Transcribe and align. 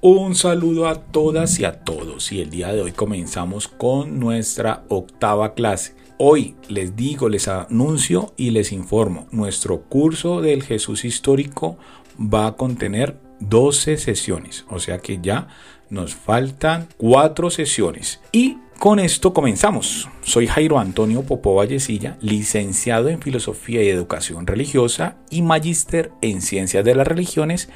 Un 0.00 0.36
saludo 0.36 0.86
a 0.86 0.94
todas 0.94 1.58
y 1.58 1.64
a 1.64 1.80
todos. 1.80 2.30
Y 2.30 2.40
el 2.40 2.50
día 2.50 2.72
de 2.72 2.82
hoy 2.82 2.92
comenzamos 2.92 3.66
con 3.66 4.20
nuestra 4.20 4.84
octava 4.88 5.54
clase. 5.54 5.96
Hoy 6.18 6.54
les 6.68 6.94
digo, 6.94 7.28
les 7.28 7.48
anuncio 7.48 8.32
y 8.36 8.50
les 8.50 8.70
informo, 8.70 9.26
nuestro 9.32 9.82
curso 9.82 10.40
del 10.40 10.62
Jesús 10.62 11.04
histórico 11.04 11.78
va 12.16 12.46
a 12.46 12.56
contener 12.56 13.18
12 13.40 13.96
sesiones, 13.96 14.64
o 14.68 14.78
sea 14.78 14.98
que 14.98 15.18
ya 15.20 15.48
nos 15.90 16.14
faltan 16.14 16.88
4 16.98 17.50
sesiones. 17.50 18.20
Y 18.30 18.58
con 18.78 19.00
esto 19.00 19.34
comenzamos. 19.34 20.08
Soy 20.22 20.46
Jairo 20.46 20.78
Antonio 20.78 21.22
Popó 21.22 21.56
Vallecilla, 21.56 22.16
licenciado 22.20 23.08
en 23.08 23.20
Filosofía 23.20 23.82
y 23.82 23.88
Educación 23.88 24.46
Religiosa 24.46 25.16
y 25.30 25.42
magíster 25.42 26.12
en 26.20 26.42
Ciencias 26.42 26.84
de 26.84 26.94
las 26.94 27.06
Religiones 27.06 27.68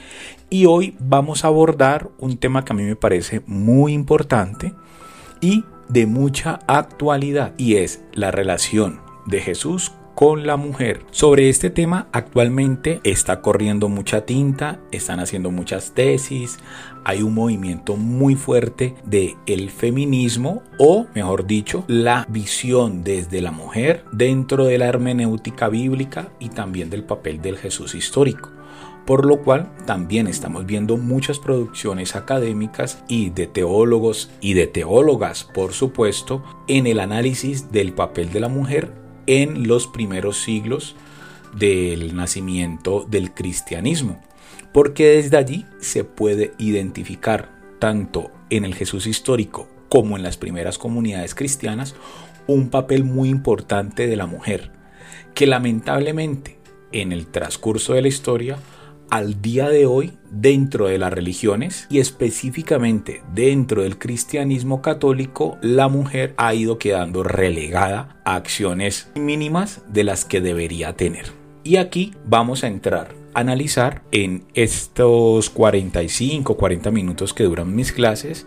y 0.49 0.67
hoy 0.67 0.97
vamos 1.01 1.45
a 1.45 1.49
abordar 1.49 2.11
un 2.19 2.39
tema 2.39 2.65
que 2.65 2.73
a 2.73 2.77
mí 2.77 2.85
me 2.85 2.95
parece 2.95 3.43
muy 3.47 3.93
importante 3.93 4.75
y 5.41 5.65
de 5.89 6.07
mucha 6.07 6.61
actualidad 6.69 7.53
y 7.59 7.77
es 7.77 8.05
la 8.13 8.31
relación 8.31 9.01
de 9.27 9.41
Jesús 9.41 9.93
con 10.15 10.47
la 10.47 10.57
mujer. 10.57 11.05
Sobre 11.11 11.49
este 11.49 11.71
tema 11.71 12.09
actualmente 12.13 13.01
está 13.05 13.41
corriendo 13.41 13.89
mucha 13.89 14.27
tinta, 14.27 14.81
están 14.91 15.21
haciendo 15.21 15.51
muchas 15.51 15.93
tesis, 15.93 16.59
hay 17.05 17.23
un 17.23 17.35
movimiento 17.35 17.97
muy 17.97 18.35
fuerte 18.35 18.95
de 19.05 19.37
el 19.47 19.71
feminismo 19.71 20.63
o 20.79 21.07
mejor 21.15 21.47
dicho, 21.47 21.85
la 21.89 22.27
visión 22.29 23.05
desde 23.05 23.41
la 23.41 23.51
mujer 23.51 24.05
dentro 24.13 24.65
de 24.67 24.79
la 24.79 24.87
hermenéutica 24.87 25.69
bíblica 25.69 26.29
y 26.39 26.51
también 26.51 26.91
del 26.91 27.05
papel 27.05 27.41
del 27.41 27.59
Jesús 27.59 27.95
histórico 27.95 28.51
por 29.07 29.27
lo 29.27 29.43
cual 29.43 29.73
también 29.85 30.29
estamos 30.29 30.65
viendo 30.65 30.97
muchas 30.97 31.41
producciones 31.41 32.15
académicas 32.15 33.03
y 33.09 33.31
de 33.31 33.49
teólogos 33.49 34.31
y 34.41 34.55
de 34.55 34.69
teólogas, 34.69 35.43
por 35.43 35.73
supuesto, 35.73 36.45
en 36.69 36.87
el 36.87 37.01
análisis 37.01 37.73
del 37.73 37.95
papel 37.95 38.31
de 38.33 38.41
la 38.41 38.49
mujer 38.49 39.02
en 39.27 39.67
los 39.67 39.87
primeros 39.87 40.39
siglos 40.39 40.97
del 41.57 42.17
nacimiento 42.17 43.07
del 43.09 43.33
cristianismo, 43.33 44.21
porque 44.73 45.17
desde 45.17 45.37
allí 45.37 45.67
se 45.81 46.05
puede 46.05 46.53
identificar 46.59 47.51
tanto 47.79 48.31
en 48.51 48.65
el 48.65 48.75
Jesús 48.75 49.07
histórico 49.07 49.69
como 49.89 50.17
en 50.17 50.23
las 50.23 50.37
primeras 50.37 50.79
comunidades 50.79 51.35
cristianas 51.35 51.95
un 52.47 52.71
papel 52.71 53.05
muy 53.05 53.29
importante 53.29 54.07
de 54.07 54.17
la 54.17 54.27
mujer, 54.27 54.71
que 55.35 55.47
lamentablemente 55.47 56.59
en 56.93 57.13
el 57.13 57.27
transcurso 57.27 57.95
de 57.95 58.03
la 58.03 58.09
historia 58.09 58.59
al 59.13 59.43
día 59.43 59.69
de 59.69 59.85
hoy 59.85 60.15
dentro 60.31 60.87
de 60.87 60.97
las 60.97 61.13
religiones 61.13 61.87
y 61.91 61.99
específicamente 61.99 63.23
dentro 63.35 63.83
del 63.83 63.99
cristianismo 63.99 64.81
católico, 64.81 65.59
la 65.61 65.89
mujer 65.89 66.33
ha 66.39 66.55
ido 66.55 66.79
quedando 66.79 67.23
relegada 67.23 68.17
a 68.25 68.37
acciones 68.37 69.13
mínimas 69.15 69.83
de 69.87 70.05
las 70.05 70.25
que 70.25 70.41
debería 70.41 70.95
tener. 70.97 71.27
Y 71.63 71.77
aquí 71.77 72.15
vamos 72.25 72.65
a 72.65 72.69
entrar 72.69 73.15
a 73.35 73.41
analizar 73.41 74.03
en 74.13 74.47
estos 74.55 75.51
45, 75.51 76.57
40 76.57 76.91
minutos 76.91 77.35
que 77.35 77.45
duran 77.45 77.77
mis 77.77 77.93
clases 77.93 78.47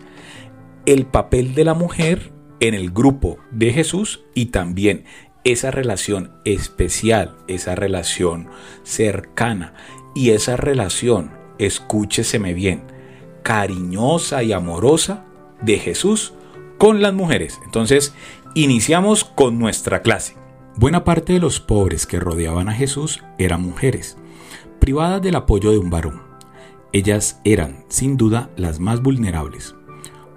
el 0.84 1.06
papel 1.06 1.54
de 1.54 1.64
la 1.64 1.74
mujer 1.74 2.32
en 2.58 2.74
el 2.74 2.90
grupo 2.90 3.38
de 3.52 3.72
Jesús 3.72 4.24
y 4.34 4.46
también 4.46 5.04
esa 5.44 5.70
relación 5.70 6.32
especial, 6.44 7.36
esa 7.46 7.76
relación 7.76 8.48
cercana 8.82 9.74
y 10.16 10.30
esa 10.30 10.56
relación, 10.56 11.30
escúcheseme 11.58 12.54
bien, 12.54 12.84
cariñosa 13.42 14.42
y 14.42 14.54
amorosa 14.54 15.26
de 15.60 15.78
Jesús 15.78 16.32
con 16.78 17.02
las 17.02 17.12
mujeres. 17.12 17.60
Entonces, 17.66 18.14
iniciamos 18.54 19.24
con 19.24 19.58
nuestra 19.58 20.00
clase. 20.00 20.34
Buena 20.76 21.04
parte 21.04 21.34
de 21.34 21.38
los 21.38 21.60
pobres 21.60 22.06
que 22.06 22.18
rodeaban 22.18 22.70
a 22.70 22.72
Jesús 22.72 23.22
eran 23.38 23.60
mujeres, 23.60 24.16
privadas 24.80 25.20
del 25.20 25.36
apoyo 25.36 25.70
de 25.70 25.78
un 25.78 25.90
varón. 25.90 26.22
Ellas 26.94 27.40
eran, 27.44 27.84
sin 27.88 28.16
duda, 28.16 28.48
las 28.56 28.80
más 28.80 29.02
vulnerables. 29.02 29.74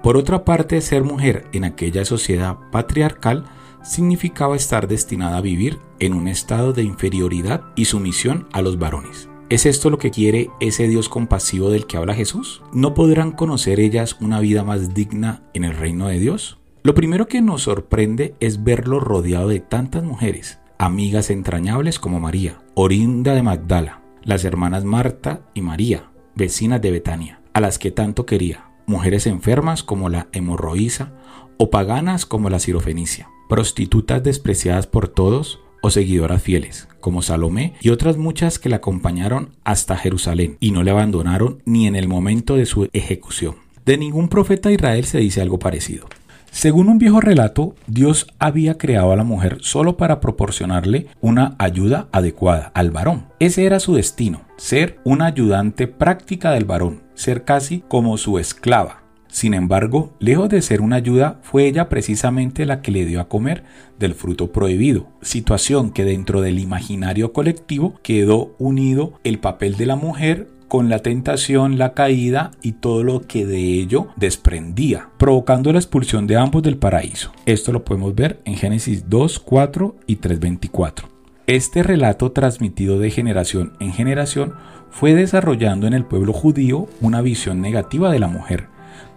Por 0.04 0.18
otra 0.18 0.44
parte, 0.44 0.82
ser 0.82 1.04
mujer 1.06 1.48
en 1.54 1.64
aquella 1.64 2.04
sociedad 2.04 2.58
patriarcal 2.70 3.46
significaba 3.82 4.58
estar 4.58 4.90
destinada 4.90 5.38
a 5.38 5.42
vivir 5.42 5.80
en 6.00 6.14
un 6.14 6.28
estado 6.28 6.74
de 6.74 6.84
inferioridad 6.84 7.64
y 7.78 7.86
sumisión 7.86 8.48
a 8.52 8.62
los 8.62 8.78
varones. 8.78 9.30
¿Es 9.50 9.66
esto 9.66 9.90
lo 9.90 9.98
que 9.98 10.12
quiere 10.12 10.52
ese 10.60 10.88
Dios 10.88 11.10
compasivo 11.10 11.72
del 11.72 11.88
que 11.88 11.98
habla 11.98 12.14
Jesús? 12.14 12.62
¿No 12.72 12.94
podrán 12.94 13.32
conocer 13.32 13.80
ellas 13.80 14.16
una 14.22 14.40
vida 14.40 14.64
más 14.64 14.94
digna 14.94 15.42
en 15.56 15.64
el 15.64 15.76
reino 15.76 16.08
de 16.08 16.20
Dios? 16.20 16.60
Lo 16.84 16.94
primero 16.94 17.28
que 17.28 17.42
nos 17.42 17.64
sorprende 17.64 18.36
es 18.40 18.64
verlo 18.64 19.00
rodeado 19.00 19.48
de 19.48 19.60
tantas 19.60 20.04
mujeres, 20.04 20.60
amigas 20.78 21.32
entrañables 21.32 21.98
como 21.98 22.20
María, 22.20 22.62
Orinda 22.76 23.34
de 23.34 23.42
Magdala, 23.42 24.04
las 24.24 24.46
hermanas 24.46 24.84
Marta 24.84 25.42
y 25.56 25.62
María, 25.62 26.12
vecinas 26.36 26.80
de 26.80 26.92
Betania, 26.92 27.42
a 27.54 27.60
las 27.60 27.80
que 27.80 27.90
tanto 27.90 28.28
quería, 28.28 28.70
mujeres 28.86 29.26
enfermas 29.26 29.82
como 29.82 30.10
la 30.10 30.28
hemorroísa 30.32 31.12
o 31.58 31.72
paganas 31.72 32.28
como 32.28 32.52
la 32.52 32.60
cirofenicia, 32.60 33.30
prostitutas 33.50 34.22
despreciadas 34.22 34.86
por 34.86 35.08
todos 35.08 35.60
seguidoras 35.94 36.42
fieles, 36.42 36.88
como 37.00 37.22
Salomé 37.22 37.74
y 37.82 37.90
otras 37.90 38.18
muchas 38.18 38.60
que 38.60 38.70
la 38.70 38.78
acompañaron 38.78 39.50
hasta 39.64 39.98
Jerusalén 39.98 40.58
y 40.60 40.72
no 40.72 40.84
le 40.84 40.92
abandonaron 40.92 41.62
ni 41.66 41.88
en 41.88 41.96
el 41.96 42.08
momento 42.08 42.56
de 42.56 42.66
su 42.66 42.90
ejecución. 42.94 43.56
De 43.86 43.98
ningún 43.98 44.30
profeta 44.30 44.70
de 44.70 44.76
Israel 44.76 45.06
se 45.06 45.20
dice 45.20 45.42
algo 45.42 45.60
parecido. 45.60 46.08
Según 46.52 46.90
un 46.90 46.98
viejo 46.98 47.22
relato, 47.22 47.76
Dios 47.88 48.28
había 48.40 48.78
creado 48.78 49.12
a 49.12 49.16
la 49.16 49.24
mujer 49.24 49.58
solo 49.62 49.98
para 49.98 50.20
proporcionarle 50.20 51.08
una 51.22 51.56
ayuda 51.60 52.08
adecuada 52.12 52.72
al 52.74 52.92
varón. 52.92 53.28
Ese 53.40 53.66
era 53.66 53.80
su 53.80 53.94
destino, 53.94 54.42
ser 54.58 55.00
una 55.04 55.28
ayudante 55.28 55.88
práctica 55.88 56.52
del 56.52 56.66
varón, 56.66 57.04
ser 57.14 57.44
casi 57.44 57.84
como 57.88 58.18
su 58.18 58.40
esclava, 58.40 58.99
sin 59.30 59.54
embargo, 59.54 60.12
lejos 60.20 60.50
de 60.50 60.62
ser 60.62 60.82
una 60.82 60.98
ayuda, 60.98 61.40
fue 61.44 61.68
ella 61.68 61.88
precisamente 61.88 62.66
la 62.66 62.82
que 62.82 62.92
le 62.92 63.06
dio 63.06 63.22
a 63.22 63.30
comer 63.30 63.64
del 64.00 64.16
fruto 64.16 64.52
prohibido, 64.52 65.08
situación 65.22 65.92
que 65.92 66.04
dentro 66.04 66.42
del 66.42 66.60
imaginario 66.60 67.32
colectivo 67.32 68.00
quedó 68.02 68.56
unido 68.58 69.14
el 69.24 69.40
papel 69.40 69.78
de 69.78 69.86
la 69.86 69.96
mujer 69.96 70.48
con 70.68 70.90
la 70.90 71.00
tentación, 71.00 71.78
la 71.78 71.94
caída 71.94 72.52
y 72.62 72.74
todo 72.74 73.04
lo 73.04 73.22
que 73.22 73.46
de 73.46 73.60
ello 73.60 74.08
desprendía, 74.16 75.10
provocando 75.18 75.72
la 75.72 75.80
expulsión 75.80 76.28
de 76.28 76.38
ambos 76.38 76.64
del 76.64 76.78
paraíso. 76.78 77.32
Esto 77.46 77.72
lo 77.72 77.84
podemos 77.84 78.16
ver 78.16 78.40
en 78.46 78.56
Génesis 78.56 79.10
2, 79.10 79.40
4 79.40 79.96
y 80.08 80.18
3.24. 80.18 81.06
Este 81.48 81.82
relato 81.82 82.32
transmitido 82.32 83.00
de 83.00 83.10
generación 83.10 83.74
en 83.80 83.94
generación 83.94 84.54
fue 84.92 85.14
desarrollando 85.14 85.88
en 85.88 85.94
el 85.94 86.06
pueblo 86.06 86.34
judío 86.34 86.88
una 87.02 87.22
visión 87.22 87.62
negativa 87.62 88.12
de 88.12 88.20
la 88.20 88.28
mujer, 88.28 88.68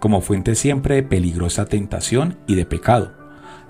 como 0.03 0.19
fuente 0.19 0.55
siempre 0.55 0.95
de 0.95 1.03
peligrosa 1.03 1.63
tentación 1.63 2.35
y 2.45 2.55
de 2.55 2.65
pecado. 2.65 3.13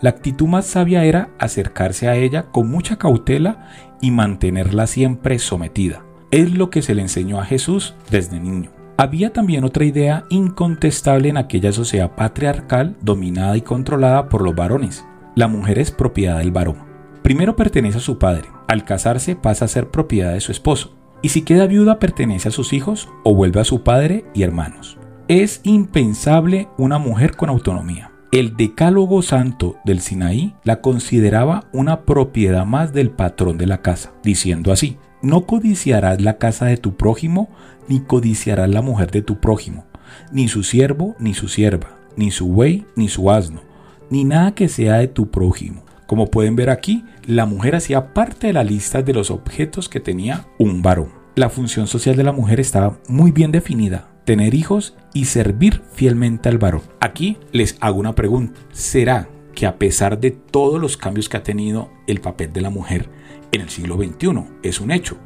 La 0.02 0.10
actitud 0.10 0.48
más 0.48 0.66
sabia 0.66 1.06
era 1.06 1.30
acercarse 1.38 2.08
a 2.08 2.16
ella 2.16 2.48
con 2.52 2.72
mucha 2.72 2.96
cautela 2.96 3.70
y 4.02 4.10
mantenerla 4.10 4.88
siempre 4.88 5.38
sometida. 5.38 6.04
Es 6.32 6.52
lo 6.56 6.72
que 6.72 6.82
se 6.82 6.96
le 6.96 7.04
enseñó 7.04 7.40
a 7.40 7.46
Jesús 7.46 7.94
desde 8.10 8.40
niño. 8.40 8.72
Había 8.98 9.32
también 9.32 9.64
otra 9.64 9.86
idea 9.86 10.24
incontestable 10.32 11.30
en 11.30 11.38
aquella 11.38 11.72
sociedad 11.72 12.16
patriarcal 12.16 12.98
dominada 13.00 13.56
y 13.56 13.62
controlada 13.62 14.28
por 14.28 14.42
los 14.42 14.56
varones. 14.56 15.06
La 15.36 15.48
mujer 15.48 15.78
es 15.78 15.92
propiedad 15.92 16.40
del 16.40 16.50
varón. 16.50 16.78
Primero 17.22 17.56
pertenece 17.56 18.00
a 18.00 18.02
su 18.02 18.18
padre, 18.18 18.50
al 18.68 18.86
casarse 18.86 19.36
pasa 19.36 19.66
a 19.66 19.68
ser 19.68 19.92
propiedad 19.92 20.34
de 20.34 20.42
su 20.42 20.52
esposo, 20.52 20.96
y 21.22 21.30
si 21.30 21.44
queda 21.44 21.68
viuda 21.68 22.00
pertenece 22.00 22.50
a 22.50 22.52
sus 22.52 22.74
hijos 22.74 23.08
o 23.24 23.36
vuelve 23.36 23.62
a 23.62 23.66
su 23.66 23.84
padre 23.84 24.26
y 24.34 24.42
hermanos. 24.42 24.98
Es 25.36 25.62
impensable 25.64 26.68
una 26.78 27.00
mujer 27.00 27.36
con 27.36 27.50
autonomía. 27.50 28.12
El 28.32 28.56
decálogo 28.56 29.24
santo 29.24 29.78
del 29.84 30.00
Sinaí 30.00 30.54
la 30.64 30.80
consideraba 30.80 31.64
una 31.74 32.02
propiedad 32.02 32.68
más 32.68 32.94
del 32.94 33.10
patrón 33.10 33.58
de 33.58 33.66
la 33.66 33.82
casa, 33.82 34.14
diciendo 34.24 34.72
así, 34.72 35.00
no 35.24 35.48
codiciarás 35.48 36.22
la 36.22 36.38
casa 36.38 36.68
de 36.68 36.78
tu 36.78 36.98
prójimo, 36.98 37.50
ni 37.88 38.02
codiciarás 38.02 38.70
la 38.70 38.84
mujer 38.84 39.10
de 39.10 39.24
tu 39.24 39.40
prójimo, 39.40 39.86
ni 40.32 40.50
su 40.50 40.62
siervo, 40.62 41.16
ni 41.18 41.34
su 41.34 41.48
sierva, 41.48 41.98
ni 42.16 42.30
su 42.30 42.50
buey, 42.50 42.86
ni 42.96 43.10
su 43.10 43.32
asno, 43.32 43.64
ni 44.12 44.26
nada 44.26 44.54
que 44.54 44.70
sea 44.70 44.98
de 44.98 45.08
tu 45.08 45.32
prójimo. 45.32 45.84
Como 46.06 46.28
pueden 46.28 46.56
ver 46.56 46.70
aquí, 46.70 47.06
la 47.26 47.48
mujer 47.48 47.76
hacía 47.76 48.14
parte 48.14 48.46
de 48.46 48.54
la 48.54 48.64
lista 48.64 49.02
de 49.02 49.16
los 49.16 49.32
objetos 49.32 49.90
que 49.90 50.00
tenía 50.00 50.46
un 50.60 50.84
varón. 50.84 51.10
La 51.34 51.50
función 51.50 51.88
social 51.88 52.16
de 52.16 52.24
la 52.24 52.34
mujer 52.34 52.60
estaba 52.60 53.00
muy 53.08 53.32
bien 53.32 53.52
definida, 53.52 54.13
tener 54.26 54.54
hijos 54.54 54.96
y 55.14 55.26
servir 55.26 55.82
fielmente 55.94 56.50
al 56.50 56.58
varón. 56.58 56.82
Aquí 57.00 57.38
les 57.52 57.78
hago 57.80 58.00
una 58.00 58.16
pregunta. 58.16 58.60
¿Será 58.72 59.30
que 59.54 59.66
a 59.66 59.78
pesar 59.78 60.20
de 60.20 60.32
todos 60.32 60.82
los 60.82 60.98
cambios 60.98 61.30
que 61.30 61.38
ha 61.38 61.44
tenido 61.44 61.92
el 62.08 62.22
papel 62.22 62.52
de 62.54 62.62
la 62.62 62.70
mujer 62.70 63.10
en 63.52 63.62
el 63.62 63.70
siglo 63.70 63.98
XXI, 63.98 64.44
es 64.64 64.82
un 64.82 64.92
hecho, 64.92 65.18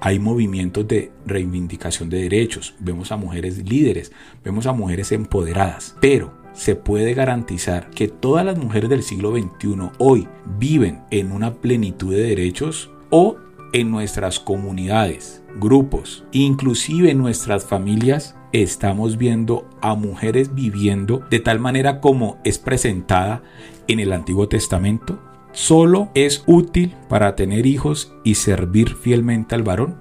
hay 0.00 0.18
movimientos 0.18 0.86
de 0.86 1.12
reivindicación 1.24 2.10
de 2.10 2.22
derechos, 2.22 2.74
vemos 2.80 3.12
a 3.12 3.16
mujeres 3.16 3.58
líderes, 3.58 4.12
vemos 4.44 4.66
a 4.66 4.72
mujeres 4.72 5.12
empoderadas, 5.12 5.96
pero 6.00 6.34
se 6.52 6.74
puede 6.74 7.14
garantizar 7.14 7.90
que 7.90 8.08
todas 8.08 8.44
las 8.44 8.58
mujeres 8.58 8.90
del 8.90 9.02
siglo 9.02 9.32
XXI 9.32 9.90
hoy 9.98 10.28
viven 10.58 11.00
en 11.10 11.32
una 11.32 11.54
plenitud 11.54 12.12
de 12.12 12.22
derechos 12.22 12.90
o 13.10 13.36
en 13.72 13.90
nuestras 13.90 14.40
comunidades, 14.40 15.42
grupos, 15.56 16.24
inclusive 16.32 17.10
en 17.10 17.18
nuestras 17.18 17.66
familias, 17.66 18.35
estamos 18.52 19.16
viendo 19.16 19.68
a 19.80 19.94
mujeres 19.94 20.54
viviendo 20.54 21.24
de 21.30 21.40
tal 21.40 21.58
manera 21.58 22.00
como 22.00 22.38
es 22.44 22.58
presentada 22.58 23.42
en 23.88 24.00
el 24.00 24.12
Antiguo 24.12 24.48
Testamento, 24.48 25.18
solo 25.52 26.10
es 26.14 26.42
útil 26.46 26.94
para 27.08 27.36
tener 27.36 27.66
hijos 27.66 28.14
y 28.24 28.34
servir 28.34 28.94
fielmente 28.94 29.54
al 29.54 29.62
varón? 29.62 29.96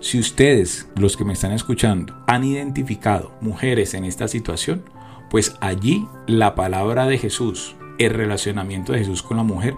Si 0.00 0.18
ustedes, 0.18 0.88
los 0.96 1.16
que 1.16 1.24
me 1.24 1.32
están 1.32 1.52
escuchando, 1.52 2.14
han 2.26 2.44
identificado 2.44 3.32
mujeres 3.40 3.94
en 3.94 4.04
esta 4.04 4.26
situación, 4.26 4.82
pues 5.30 5.56
allí 5.60 6.06
la 6.26 6.54
palabra 6.54 7.06
de 7.06 7.18
Jesús, 7.18 7.76
el 7.98 8.12
relacionamiento 8.12 8.92
de 8.92 8.98
Jesús 8.98 9.22
con 9.22 9.36
la 9.36 9.44
mujer, 9.44 9.74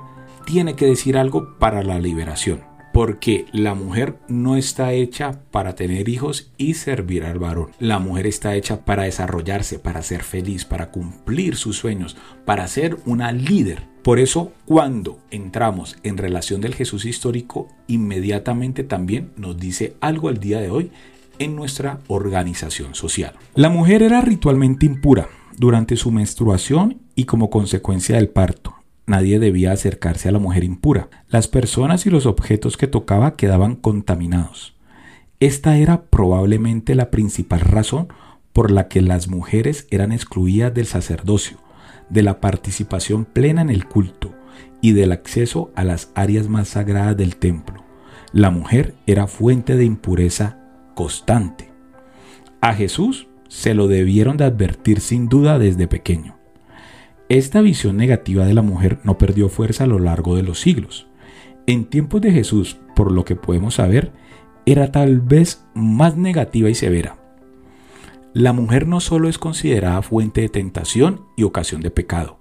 tiene 0.46 0.76
que 0.76 0.86
decir 0.86 1.16
algo 1.16 1.58
para 1.58 1.82
la 1.82 1.98
liberación. 1.98 2.73
Porque 2.94 3.44
la 3.52 3.74
mujer 3.74 4.16
no 4.28 4.56
está 4.56 4.94
hecha 4.94 5.42
para 5.50 5.74
tener 5.74 6.08
hijos 6.08 6.50
y 6.56 6.72
servir 6.74 7.24
al 7.24 7.38
varón. 7.38 7.72
La 7.78 7.98
mujer 7.98 8.26
está 8.26 8.54
hecha 8.54 8.86
para 8.86 9.02
desarrollarse, 9.02 9.78
para 9.78 10.02
ser 10.02 10.22
feliz, 10.22 10.64
para 10.64 10.90
cumplir 10.90 11.56
sus 11.56 11.76
sueños, 11.76 12.16
para 12.46 12.66
ser 12.66 12.96
una 13.04 13.32
líder 13.32 13.92
por 14.04 14.18
eso, 14.18 14.52
cuando 14.66 15.18
entramos 15.30 15.96
en 16.02 16.18
relación 16.18 16.60
del 16.60 16.74
Jesús 16.74 17.06
histórico, 17.06 17.68
inmediatamente 17.86 18.84
también 18.84 19.30
nos 19.38 19.56
dice 19.56 19.96
algo 20.02 20.28
al 20.28 20.40
día 20.40 20.60
de 20.60 20.68
hoy 20.68 20.90
en 21.38 21.56
nuestra 21.56 22.00
organización 22.08 22.94
social. 22.94 23.32
La 23.54 23.70
mujer 23.70 24.02
era 24.02 24.20
ritualmente 24.20 24.84
impura 24.84 25.30
durante 25.56 25.96
su 25.96 26.10
menstruación 26.10 27.00
y 27.14 27.24
como 27.24 27.48
consecuencia 27.48 28.16
del 28.16 28.28
parto. 28.28 28.74
Nadie 29.06 29.38
debía 29.38 29.72
acercarse 29.72 30.28
a 30.28 30.32
la 30.32 30.38
mujer 30.38 30.64
impura. 30.64 31.08
Las 31.28 31.48
personas 31.48 32.06
y 32.06 32.10
los 32.10 32.26
objetos 32.26 32.76
que 32.76 32.86
tocaba 32.86 33.36
quedaban 33.36 33.76
contaminados. 33.76 34.74
Esta 35.40 35.76
era 35.76 36.02
probablemente 36.04 36.94
la 36.94 37.10
principal 37.10 37.60
razón 37.60 38.08
por 38.52 38.70
la 38.70 38.88
que 38.88 39.02
las 39.02 39.28
mujeres 39.28 39.86
eran 39.90 40.12
excluidas 40.12 40.72
del 40.72 40.86
sacerdocio 40.86 41.58
de 42.08 42.22
la 42.22 42.40
participación 42.40 43.24
plena 43.24 43.62
en 43.62 43.70
el 43.70 43.86
culto 43.86 44.32
y 44.80 44.92
del 44.92 45.12
acceso 45.12 45.70
a 45.74 45.84
las 45.84 46.10
áreas 46.14 46.48
más 46.48 46.68
sagradas 46.68 47.16
del 47.16 47.36
templo. 47.36 47.82
La 48.32 48.50
mujer 48.50 48.94
era 49.06 49.26
fuente 49.26 49.76
de 49.76 49.84
impureza 49.84 50.58
constante. 50.94 51.70
A 52.60 52.74
Jesús 52.74 53.28
se 53.48 53.74
lo 53.74 53.88
debieron 53.88 54.36
de 54.36 54.44
advertir 54.44 55.00
sin 55.00 55.28
duda 55.28 55.58
desde 55.58 55.86
pequeño. 55.86 56.33
Esta 57.30 57.62
visión 57.62 57.96
negativa 57.96 58.44
de 58.44 58.52
la 58.52 58.60
mujer 58.60 58.98
no 59.02 59.16
perdió 59.16 59.48
fuerza 59.48 59.84
a 59.84 59.86
lo 59.86 59.98
largo 59.98 60.36
de 60.36 60.42
los 60.42 60.60
siglos. 60.60 61.06
En 61.66 61.86
tiempos 61.86 62.20
de 62.20 62.32
Jesús, 62.32 62.78
por 62.94 63.10
lo 63.10 63.24
que 63.24 63.34
podemos 63.34 63.76
saber, 63.76 64.12
era 64.66 64.92
tal 64.92 65.20
vez 65.20 65.64
más 65.74 66.16
negativa 66.18 66.68
y 66.68 66.74
severa. 66.74 67.16
La 68.34 68.52
mujer 68.52 68.86
no 68.86 69.00
solo 69.00 69.28
es 69.28 69.38
considerada 69.38 70.02
fuente 70.02 70.42
de 70.42 70.48
tentación 70.50 71.22
y 71.36 71.44
ocasión 71.44 71.80
de 71.80 71.90
pecado, 71.90 72.38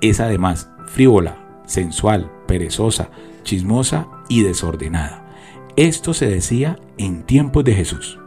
es 0.00 0.18
además 0.20 0.70
frívola, 0.86 1.62
sensual, 1.66 2.30
perezosa, 2.46 3.10
chismosa 3.44 4.08
y 4.28 4.42
desordenada. 4.42 5.26
Esto 5.76 6.12
se 6.12 6.26
decía 6.26 6.80
en 6.96 7.22
tiempos 7.22 7.62
de 7.62 7.74
Jesús. 7.74 8.18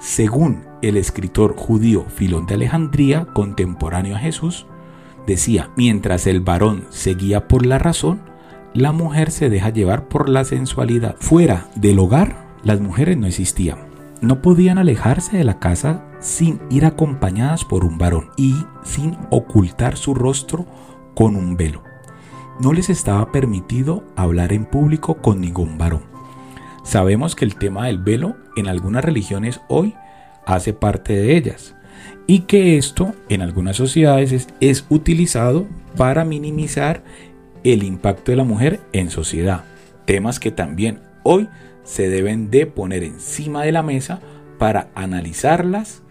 Según 0.00 0.64
el 0.82 0.98
escritor 0.98 1.56
judío 1.56 2.04
Filón 2.14 2.44
de 2.44 2.54
Alejandría, 2.54 3.26
contemporáneo 3.32 4.16
a 4.16 4.18
Jesús, 4.18 4.66
decía, 5.26 5.70
mientras 5.76 6.26
el 6.26 6.40
varón 6.40 6.84
seguía 6.90 7.48
por 7.48 7.66
la 7.66 7.78
razón, 7.78 8.20
la 8.74 8.92
mujer 8.92 9.30
se 9.30 9.50
deja 9.50 9.70
llevar 9.70 10.08
por 10.08 10.28
la 10.28 10.44
sensualidad. 10.44 11.16
Fuera 11.20 11.68
del 11.76 11.98
hogar, 11.98 12.48
las 12.62 12.80
mujeres 12.80 13.16
no 13.16 13.26
existían. 13.26 13.78
No 14.20 14.42
podían 14.42 14.78
alejarse 14.78 15.36
de 15.36 15.44
la 15.44 15.58
casa 15.58 16.04
sin 16.20 16.60
ir 16.70 16.86
acompañadas 16.86 17.64
por 17.64 17.84
un 17.84 17.98
varón 17.98 18.30
y 18.36 18.54
sin 18.82 19.16
ocultar 19.30 19.96
su 19.96 20.14
rostro 20.14 20.66
con 21.14 21.36
un 21.36 21.56
velo. 21.56 21.82
No 22.60 22.72
les 22.72 22.88
estaba 22.88 23.32
permitido 23.32 24.04
hablar 24.16 24.52
en 24.52 24.64
público 24.64 25.16
con 25.16 25.40
ningún 25.40 25.76
varón. 25.76 26.02
Sabemos 26.84 27.34
que 27.36 27.44
el 27.44 27.56
tema 27.56 27.86
del 27.86 27.98
velo 27.98 28.36
en 28.56 28.68
algunas 28.68 29.04
religiones 29.04 29.60
hoy 29.68 29.94
hace 30.46 30.72
parte 30.72 31.14
de 31.14 31.36
ellas 31.36 31.73
y 32.26 32.40
que 32.40 32.78
esto 32.78 33.14
en 33.28 33.42
algunas 33.42 33.76
sociedades 33.76 34.48
es, 34.60 34.86
utilizado 34.88 35.66
para 35.96 36.24
minimizar 36.24 37.02
el 37.62 37.82
impacto 37.82 38.32
de 38.32 38.36
la 38.36 38.44
mujer 38.44 38.80
en 38.92 39.10
sociedad. 39.10 39.64
Temas 40.04 40.40
que 40.40 40.50
también 40.50 41.00
hoy 41.22 41.48
se 41.82 42.08
deben 42.08 42.50
de 42.50 42.66
poner 42.66 43.02
encima 43.04 43.62
de 43.62 43.72
la 43.72 43.82
mesa 43.82 44.20
para 44.58 44.88
analizarlas 44.94 46.04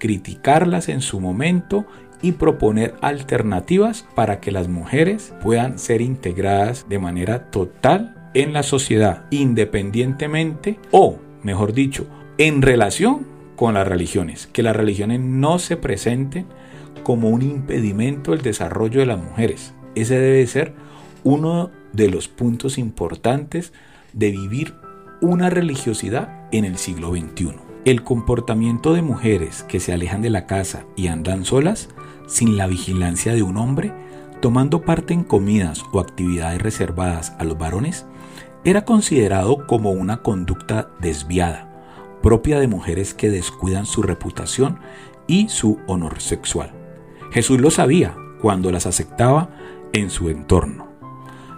criticarlas 0.00 0.88
en 0.88 1.00
su 1.02 1.20
momento 1.20 1.86
y 2.22 2.32
proponer 2.32 2.94
alternativas 3.00 4.04
para 4.16 4.40
que 4.40 4.50
las 4.50 4.66
mujeres 4.66 5.32
puedan 5.40 5.78
ser 5.78 6.00
integradas 6.00 6.86
de 6.88 6.98
manera 6.98 7.50
total 7.50 8.16
en 8.34 8.52
la 8.52 8.64
sociedad, 8.64 9.26
independientemente 9.30 10.78
o, 10.90 11.18
mejor 11.42 11.72
dicho, 11.72 12.06
en 12.38 12.62
relación 12.62 13.26
con 13.60 13.74
las 13.74 13.86
religiones, 13.86 14.46
que 14.46 14.62
las 14.62 14.74
religiones 14.74 15.20
no 15.20 15.58
se 15.58 15.76
presenten 15.76 16.46
como 17.02 17.28
un 17.28 17.42
impedimento 17.42 18.30
del 18.30 18.40
desarrollo 18.40 19.00
de 19.00 19.06
las 19.06 19.22
mujeres. 19.22 19.74
Ese 19.94 20.18
debe 20.18 20.46
ser 20.46 20.72
uno 21.24 21.70
de 21.92 22.08
los 22.08 22.26
puntos 22.26 22.78
importantes 22.78 23.74
de 24.14 24.30
vivir 24.30 24.76
una 25.20 25.50
religiosidad 25.50 26.48
en 26.52 26.64
el 26.64 26.78
siglo 26.78 27.10
XXI. 27.10 27.56
El 27.84 28.02
comportamiento 28.02 28.94
de 28.94 29.02
mujeres 29.02 29.62
que 29.64 29.78
se 29.78 29.92
alejan 29.92 30.22
de 30.22 30.30
la 30.30 30.46
casa 30.46 30.86
y 30.96 31.08
andan 31.08 31.44
solas, 31.44 31.90
sin 32.28 32.56
la 32.56 32.66
vigilancia 32.66 33.34
de 33.34 33.42
un 33.42 33.58
hombre, 33.58 33.92
tomando 34.40 34.80
parte 34.80 35.12
en 35.12 35.22
comidas 35.22 35.82
o 35.92 36.00
actividades 36.00 36.62
reservadas 36.62 37.34
a 37.38 37.44
los 37.44 37.58
varones, 37.58 38.06
era 38.64 38.86
considerado 38.86 39.66
como 39.66 39.90
una 39.90 40.22
conducta 40.22 40.88
desviada, 40.98 41.69
propia 42.22 42.60
de 42.60 42.68
mujeres 42.68 43.14
que 43.14 43.30
descuidan 43.30 43.86
su 43.86 44.02
reputación 44.02 44.78
y 45.26 45.48
su 45.48 45.78
honor 45.86 46.20
sexual. 46.20 46.72
Jesús 47.30 47.60
lo 47.60 47.70
sabía 47.70 48.16
cuando 48.40 48.72
las 48.72 48.86
aceptaba 48.86 49.50
en 49.92 50.10
su 50.10 50.28
entorno. 50.28 50.88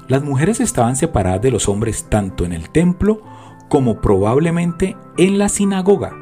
Las 0.09 0.23
mujeres 0.23 0.61
estaban 0.61 0.97
separadas 0.97 1.41
de 1.43 1.51
los 1.51 1.69
hombres 1.69 2.07
tanto 2.09 2.45
en 2.45 2.53
el 2.53 2.71
templo 2.71 3.23
como 3.69 4.01
probablemente 4.01 4.97
en 5.17 5.39
la 5.39 5.49
sinagoga. 5.49 6.15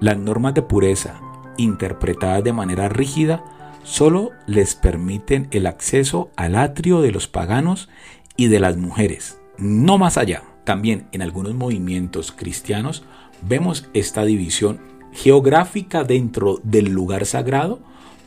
Las 0.00 0.18
normas 0.18 0.54
de 0.54 0.62
pureza, 0.62 1.20
interpretadas 1.56 2.44
de 2.44 2.52
manera 2.52 2.88
rígida, 2.88 3.44
solo 3.82 4.30
les 4.46 4.74
permiten 4.74 5.48
el 5.50 5.66
acceso 5.66 6.30
al 6.36 6.56
atrio 6.56 7.00
de 7.00 7.12
los 7.12 7.28
paganos 7.28 7.88
y 8.36 8.48
de 8.48 8.60
las 8.60 8.76
mujeres, 8.76 9.40
no 9.56 9.98
más 9.98 10.18
allá. 10.18 10.42
También 10.64 11.08
en 11.12 11.22
algunos 11.22 11.54
movimientos 11.54 12.32
cristianos 12.32 13.04
vemos 13.46 13.88
esta 13.94 14.24
división 14.24 14.80
geográfica 15.12 16.04
dentro 16.04 16.60
del 16.62 16.86
lugar 16.92 17.26
sagrado 17.26 17.80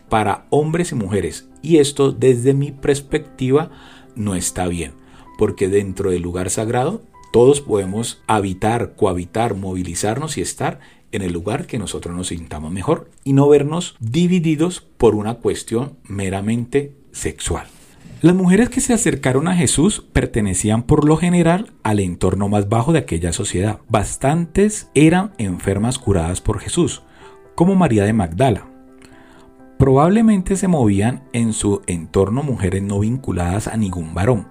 para 0.09 0.45
hombres 0.49 0.91
y 0.91 0.95
mujeres. 0.95 1.47
Y 1.61 1.77
esto 1.77 2.11
desde 2.11 2.53
mi 2.53 2.71
perspectiva 2.71 3.71
no 4.15 4.35
está 4.35 4.67
bien, 4.67 4.93
porque 5.37 5.67
dentro 5.67 6.11
del 6.11 6.21
lugar 6.21 6.49
sagrado 6.49 7.01
todos 7.31 7.59
podemos 7.59 8.21
habitar, 8.27 8.95
cohabitar, 8.95 9.55
movilizarnos 9.55 10.37
y 10.37 10.41
estar 10.41 10.79
en 11.11 11.21
el 11.21 11.33
lugar 11.33 11.65
que 11.65 11.79
nosotros 11.79 12.15
nos 12.15 12.27
sintamos 12.27 12.71
mejor 12.71 13.09
y 13.23 13.33
no 13.33 13.47
vernos 13.47 13.95
divididos 13.99 14.81
por 14.81 15.15
una 15.15 15.35
cuestión 15.35 15.97
meramente 16.07 16.93
sexual. 17.11 17.67
Las 18.21 18.33
mujeres 18.33 18.69
que 18.69 18.81
se 18.81 18.93
acercaron 18.93 19.47
a 19.47 19.55
Jesús 19.55 20.05
pertenecían 20.13 20.83
por 20.83 21.05
lo 21.05 21.17
general 21.17 21.73
al 21.83 21.99
entorno 21.99 22.47
más 22.47 22.69
bajo 22.69 22.93
de 22.93 22.99
aquella 22.99 23.33
sociedad. 23.33 23.81
Bastantes 23.89 24.89
eran 24.95 25.33
enfermas 25.37 25.99
curadas 25.99 26.39
por 26.39 26.59
Jesús, 26.59 27.03
como 27.55 27.75
María 27.75 28.05
de 28.05 28.13
Magdala. 28.13 28.67
Probablemente 29.77 30.55
se 30.55 30.69
movían 30.69 31.23
en 31.33 31.51
su 31.51 31.81
entorno 31.87 32.41
mujeres 32.41 32.81
no 32.81 32.99
vinculadas 32.99 33.67
a 33.67 33.75
ningún 33.75 34.13
varón, 34.13 34.47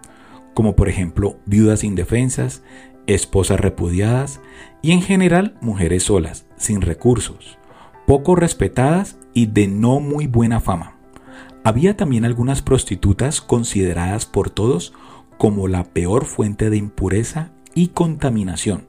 como 0.52 0.76
por 0.76 0.90
ejemplo 0.90 1.38
viudas 1.46 1.84
indefensas, 1.84 2.62
esposas 3.06 3.58
repudiadas 3.58 4.40
y 4.82 4.92
en 4.92 5.00
general 5.00 5.56
mujeres 5.62 6.04
solas, 6.04 6.46
sin 6.56 6.82
recursos, 6.82 7.58
poco 8.06 8.36
respetadas 8.36 9.18
y 9.32 9.46
de 9.46 9.66
no 9.68 10.00
muy 10.00 10.26
buena 10.26 10.60
fama. 10.60 10.93
Había 11.64 11.96
también 11.96 12.26
algunas 12.26 12.60
prostitutas 12.60 13.40
consideradas 13.40 14.26
por 14.26 14.50
todos 14.50 14.92
como 15.38 15.66
la 15.66 15.84
peor 15.84 16.26
fuente 16.26 16.68
de 16.68 16.76
impureza 16.76 17.52
y 17.74 17.88
contaminación. 17.88 18.86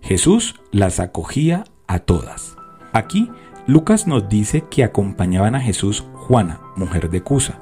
Jesús 0.00 0.54
las 0.70 1.00
acogía 1.00 1.64
a 1.88 1.98
todas. 1.98 2.56
Aquí 2.92 3.30
Lucas 3.66 4.06
nos 4.06 4.28
dice 4.28 4.64
que 4.70 4.84
acompañaban 4.84 5.56
a 5.56 5.60
Jesús 5.60 6.04
Juana, 6.14 6.60
mujer 6.76 7.10
de 7.10 7.20
Cusa, 7.22 7.60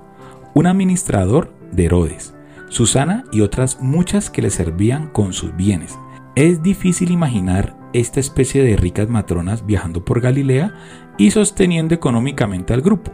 un 0.54 0.66
administrador 0.66 1.54
de 1.72 1.86
Herodes, 1.86 2.34
Susana 2.68 3.24
y 3.32 3.40
otras 3.40 3.80
muchas 3.80 4.28
que 4.28 4.42
le 4.42 4.50
servían 4.50 5.08
con 5.08 5.32
sus 5.32 5.56
bienes. 5.56 5.98
Es 6.34 6.62
difícil 6.62 7.10
imaginar 7.10 7.74
esta 7.94 8.20
especie 8.20 8.62
de 8.62 8.76
ricas 8.76 9.08
matronas 9.08 9.64
viajando 9.64 10.04
por 10.04 10.20
Galilea 10.20 10.74
y 11.16 11.30
sosteniendo 11.30 11.94
económicamente 11.94 12.74
al 12.74 12.82
grupo. 12.82 13.12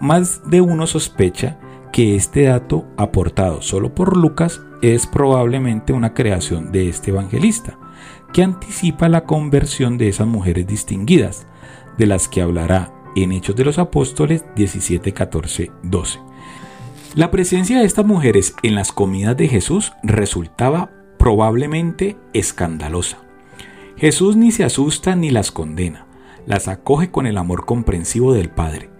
Más 0.00 0.42
de 0.48 0.60
uno 0.60 0.86
sospecha 0.86 1.58
que 1.92 2.16
este 2.16 2.44
dato 2.44 2.84
aportado 2.96 3.62
solo 3.62 3.94
por 3.94 4.16
Lucas 4.16 4.60
es 4.82 5.06
probablemente 5.06 5.92
una 5.92 6.12
creación 6.12 6.70
de 6.72 6.88
este 6.88 7.10
evangelista, 7.10 7.78
que 8.32 8.42
anticipa 8.42 9.08
la 9.08 9.24
conversión 9.24 9.96
de 9.96 10.08
esas 10.08 10.26
mujeres 10.26 10.66
distinguidas, 10.66 11.46
de 11.96 12.06
las 12.06 12.28
que 12.28 12.42
hablará 12.42 12.92
en 13.16 13.32
Hechos 13.32 13.56
de 13.56 13.64
los 13.64 13.78
Apóstoles 13.78 14.44
17, 14.54 15.12
14, 15.12 15.70
12. 15.82 16.18
La 17.14 17.30
presencia 17.30 17.78
de 17.78 17.86
estas 17.86 18.04
mujeres 18.04 18.54
en 18.62 18.74
las 18.74 18.92
comidas 18.92 19.36
de 19.38 19.48
Jesús 19.48 19.94
resultaba 20.02 20.90
probablemente 21.18 22.18
escandalosa. 22.34 23.18
Jesús 23.96 24.36
ni 24.36 24.52
se 24.52 24.64
asusta 24.64 25.16
ni 25.16 25.30
las 25.30 25.50
condena, 25.50 26.06
las 26.44 26.68
acoge 26.68 27.10
con 27.10 27.26
el 27.26 27.38
amor 27.38 27.64
comprensivo 27.64 28.34
del 28.34 28.50
Padre. 28.50 28.90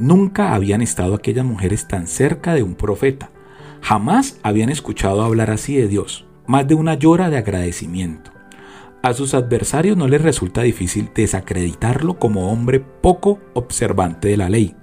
Nunca 0.00 0.54
habían 0.54 0.80
estado 0.80 1.14
aquellas 1.14 1.44
mujeres 1.44 1.86
tan 1.86 2.06
cerca 2.06 2.54
de 2.54 2.62
un 2.62 2.74
profeta, 2.74 3.30
jamás 3.82 4.40
habían 4.42 4.70
escuchado 4.70 5.20
hablar 5.20 5.50
así 5.50 5.76
de 5.76 5.88
Dios, 5.88 6.24
más 6.46 6.66
de 6.66 6.74
una 6.74 6.94
llora 6.94 7.28
de 7.28 7.36
agradecimiento. 7.36 8.30
A 9.02 9.12
sus 9.12 9.34
adversarios 9.34 9.98
no 9.98 10.08
les 10.08 10.22
resulta 10.22 10.62
difícil 10.62 11.10
desacreditarlo 11.14 12.18
como 12.18 12.50
hombre 12.50 12.80
poco 12.80 13.40
observante 13.52 14.28
de 14.28 14.38
la 14.38 14.48
ley, 14.48 14.74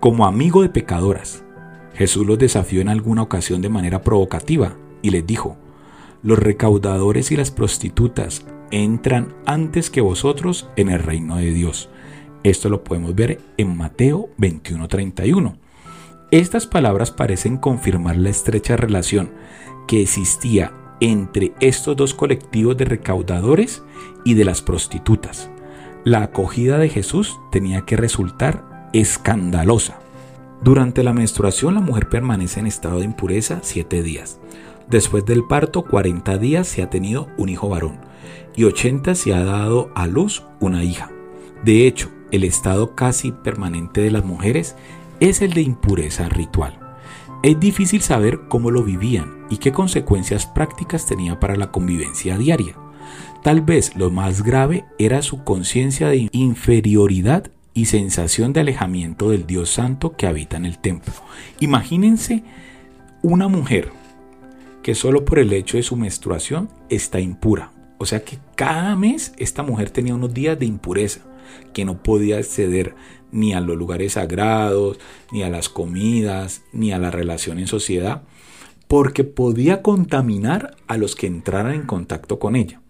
como 0.00 0.24
amigo 0.24 0.62
de 0.62 0.70
pecadoras. 0.70 1.44
Jesús 1.92 2.26
los 2.26 2.38
desafió 2.38 2.80
en 2.80 2.88
alguna 2.88 3.20
ocasión 3.20 3.60
de 3.60 3.68
manera 3.68 4.00
provocativa 4.00 4.78
y 5.02 5.10
les 5.10 5.26
dijo, 5.26 5.58
los 6.22 6.38
recaudadores 6.38 7.30
y 7.32 7.36
las 7.36 7.50
prostitutas 7.50 8.46
entran 8.70 9.34
antes 9.44 9.90
que 9.90 10.00
vosotros 10.00 10.70
en 10.76 10.88
el 10.88 11.00
reino 11.00 11.36
de 11.36 11.50
Dios. 11.50 11.90
Esto 12.44 12.68
lo 12.68 12.84
podemos 12.84 13.14
ver 13.14 13.40
en 13.56 13.74
Mateo 13.76 14.28
21:31. 14.36 15.56
Estas 16.30 16.66
palabras 16.66 17.10
parecen 17.10 17.56
confirmar 17.56 18.16
la 18.16 18.28
estrecha 18.28 18.76
relación 18.76 19.32
que 19.88 20.02
existía 20.02 20.72
entre 21.00 21.52
estos 21.60 21.96
dos 21.96 22.12
colectivos 22.12 22.76
de 22.76 22.84
recaudadores 22.84 23.82
y 24.24 24.34
de 24.34 24.44
las 24.44 24.60
prostitutas. 24.60 25.50
La 26.04 26.22
acogida 26.22 26.76
de 26.76 26.90
Jesús 26.90 27.38
tenía 27.50 27.82
que 27.82 27.96
resultar 27.96 28.90
escandalosa. 28.92 29.98
Durante 30.62 31.02
la 31.02 31.14
menstruación 31.14 31.74
la 31.74 31.80
mujer 31.80 32.10
permanece 32.10 32.60
en 32.60 32.66
estado 32.66 32.98
de 32.98 33.06
impureza 33.06 33.60
siete 33.62 34.02
días. 34.02 34.38
Después 34.88 35.24
del 35.24 35.44
parto, 35.44 35.82
40 35.82 36.36
días 36.36 36.68
se 36.68 36.82
ha 36.82 36.90
tenido 36.90 37.28
un 37.38 37.48
hijo 37.48 37.70
varón 37.70 38.00
y 38.54 38.64
80 38.64 39.14
se 39.14 39.32
ha 39.32 39.44
dado 39.44 39.90
a 39.94 40.06
luz 40.06 40.44
una 40.60 40.84
hija. 40.84 41.10
De 41.64 41.86
hecho, 41.86 42.10
el 42.34 42.44
estado 42.44 42.94
casi 42.94 43.30
permanente 43.30 44.00
de 44.00 44.10
las 44.10 44.24
mujeres 44.24 44.74
es 45.20 45.40
el 45.40 45.52
de 45.52 45.62
impureza 45.62 46.28
ritual. 46.28 46.78
Es 47.44 47.60
difícil 47.60 48.02
saber 48.02 48.40
cómo 48.48 48.70
lo 48.70 48.82
vivían 48.82 49.46
y 49.50 49.58
qué 49.58 49.70
consecuencias 49.70 50.46
prácticas 50.46 51.06
tenía 51.06 51.38
para 51.38 51.56
la 51.56 51.70
convivencia 51.70 52.36
diaria. 52.36 52.74
Tal 53.42 53.60
vez 53.60 53.94
lo 53.96 54.10
más 54.10 54.42
grave 54.42 54.84
era 54.98 55.22
su 55.22 55.44
conciencia 55.44 56.08
de 56.08 56.28
inferioridad 56.32 57.50
y 57.74 57.86
sensación 57.86 58.52
de 58.52 58.60
alejamiento 58.60 59.30
del 59.30 59.46
Dios 59.46 59.70
Santo 59.70 60.16
que 60.16 60.26
habita 60.26 60.56
en 60.56 60.64
el 60.64 60.78
templo. 60.78 61.12
Imagínense 61.60 62.42
una 63.22 63.48
mujer 63.48 63.90
que 64.82 64.94
solo 64.94 65.24
por 65.24 65.38
el 65.38 65.52
hecho 65.52 65.76
de 65.76 65.82
su 65.82 65.96
menstruación 65.96 66.68
está 66.88 67.20
impura. 67.20 67.70
O 67.98 68.06
sea 68.06 68.24
que 68.24 68.38
cada 68.54 68.96
mes 68.96 69.34
esta 69.38 69.62
mujer 69.62 69.90
tenía 69.90 70.14
unos 70.14 70.34
días 70.34 70.58
de 70.58 70.66
impureza, 70.66 71.20
que 71.72 71.84
no 71.84 72.02
podía 72.02 72.38
acceder 72.38 72.94
ni 73.34 73.52
a 73.52 73.60
los 73.60 73.76
lugares 73.76 74.12
sagrados, 74.12 74.98
ni 75.32 75.42
a 75.42 75.50
las 75.50 75.68
comidas, 75.68 76.62
ni 76.72 76.92
a 76.92 76.98
la 76.98 77.10
relación 77.10 77.58
en 77.58 77.66
sociedad, 77.66 78.22
porque 78.86 79.24
podía 79.24 79.82
contaminar 79.82 80.76
a 80.86 80.96
los 80.96 81.16
que 81.16 81.26
entraran 81.26 81.74
en 81.74 81.82
contacto 81.82 82.38
con 82.38 82.54
ella. 82.54 82.80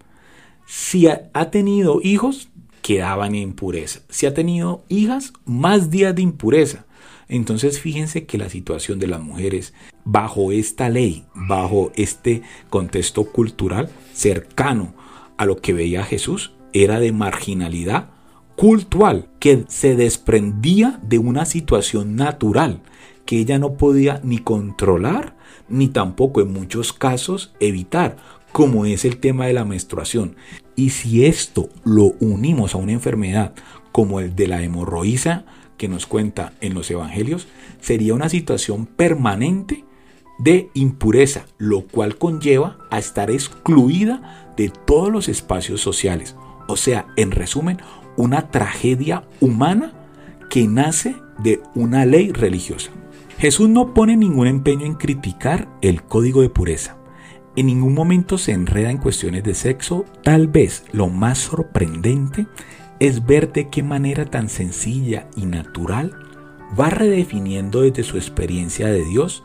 Si 0.67 1.07
ha, 1.07 1.51
tenido 1.51 2.01
hijos, 2.03 2.49
quedaban 2.83 3.35
en 3.35 3.43
impureza. 3.43 4.01
Si 4.09 4.27
ha 4.27 4.35
tenido 4.35 4.85
hijas, 4.89 5.33
más 5.47 5.91
días 5.91 6.15
de 6.15 6.23
impureza. 6.23 6.85
Entonces 7.29 7.81
fíjense 7.81 8.27
que 8.27 8.37
la 8.37 8.51
situación 8.51 8.99
de 8.99 9.07
las 9.07 9.21
mujeres 9.21 9.73
bajo 10.05 10.53
esta 10.53 10.91
ley, 10.91 11.25
bajo 11.35 11.91
este 11.97 12.43
contexto 12.69 13.25
cultural 13.25 13.89
cercano 14.13 14.95
a 15.39 15.47
lo 15.47 15.57
que 15.57 15.73
veía 15.73 16.05
Jesús, 16.05 16.53
era 16.75 17.01
de 17.01 17.13
marginalidad 17.13 18.11
cultural 18.57 19.29
que 19.41 19.65
se 19.69 19.97
desprendía 19.97 21.01
de 21.03 21.19
una 21.19 21.45
situación 21.45 22.17
natural 22.17 22.81
que 23.25 23.39
ella 23.39 23.59
no 23.59 23.75
podía 23.75 24.21
ni 24.23 24.39
controlar 24.39 25.37
ni 25.69 25.89
tampoco 25.89 26.41
en 26.41 26.53
muchos 26.53 26.93
casos 26.93 27.55
evitar, 27.59 28.17
como 28.53 28.87
es 28.87 29.05
el 29.05 29.19
tema 29.19 29.47
de 29.47 29.55
la 29.55 29.65
menstruación. 29.65 30.37
Y 30.77 30.91
si 30.91 31.25
esto 31.25 31.69
lo 31.85 32.15
unimos 32.21 32.75
a 32.75 32.79
una 32.79 32.93
enfermedad 32.93 33.55
como 33.93 34.21
el 34.21 34.37
de 34.37 34.47
la 34.47 34.63
hemorroísa, 34.63 35.45
que 35.77 35.89
nos 35.89 36.07
cuenta 36.07 36.53
en 36.61 36.75
los 36.75 36.91
evangelios 36.91 37.49
sería 37.81 38.15
una 38.15 38.29
situación 38.29 38.87
permanente 38.87 39.85
de 40.39 40.71
impureza, 40.75 41.47
lo 41.59 41.87
cual 41.87 42.17
conlleva 42.17 42.79
a 42.91 42.99
estar 42.99 43.31
excluida 43.31 44.53
de 44.57 44.69
todos 44.69 45.11
los 45.11 45.29
espacios 45.29 45.81
sociales. 45.81 46.37
O 46.67 46.77
sea, 46.77 47.07
en 47.17 47.31
resumen, 47.31 47.79
una 48.16 48.50
tragedia 48.50 49.25
humana 49.40 49.92
que 50.50 50.66
nace 50.68 51.16
de 51.42 51.61
una 51.75 52.06
ley 52.06 52.30
religiosa. 52.30 52.90
Jesús 53.38 53.68
no 53.68 53.94
pone 53.94 54.16
ningún 54.16 54.47
empeño 54.47 54.87
en 54.87 54.94
criticar 54.94 55.68
el 55.83 56.02
código 56.02 56.42
de 56.42 56.50
pureza. 56.50 56.97
En 57.56 57.66
ningún 57.66 57.94
momento 57.94 58.38
se 58.38 58.52
enreda 58.52 58.90
en 58.90 58.99
cuestiones 58.99 59.44
de 59.44 59.54
sexo. 59.54 60.04
Tal 60.23 60.49
vez 60.49 60.85
lo 60.92 61.09
más 61.09 61.38
sorprendente 61.38 62.47
es 63.00 63.26
ver 63.26 63.52
de 63.52 63.68
qué 63.68 63.83
manera 63.83 64.25
tan 64.25 64.49
sencilla 64.49 65.28
y 65.37 65.47
natural 65.47 66.16
va 66.78 66.90
redefiniendo 66.90 67.83
desde 67.83 68.02
su 68.02 68.16
experiencia 68.16 68.88
de 68.88 69.04
Dios 69.04 69.44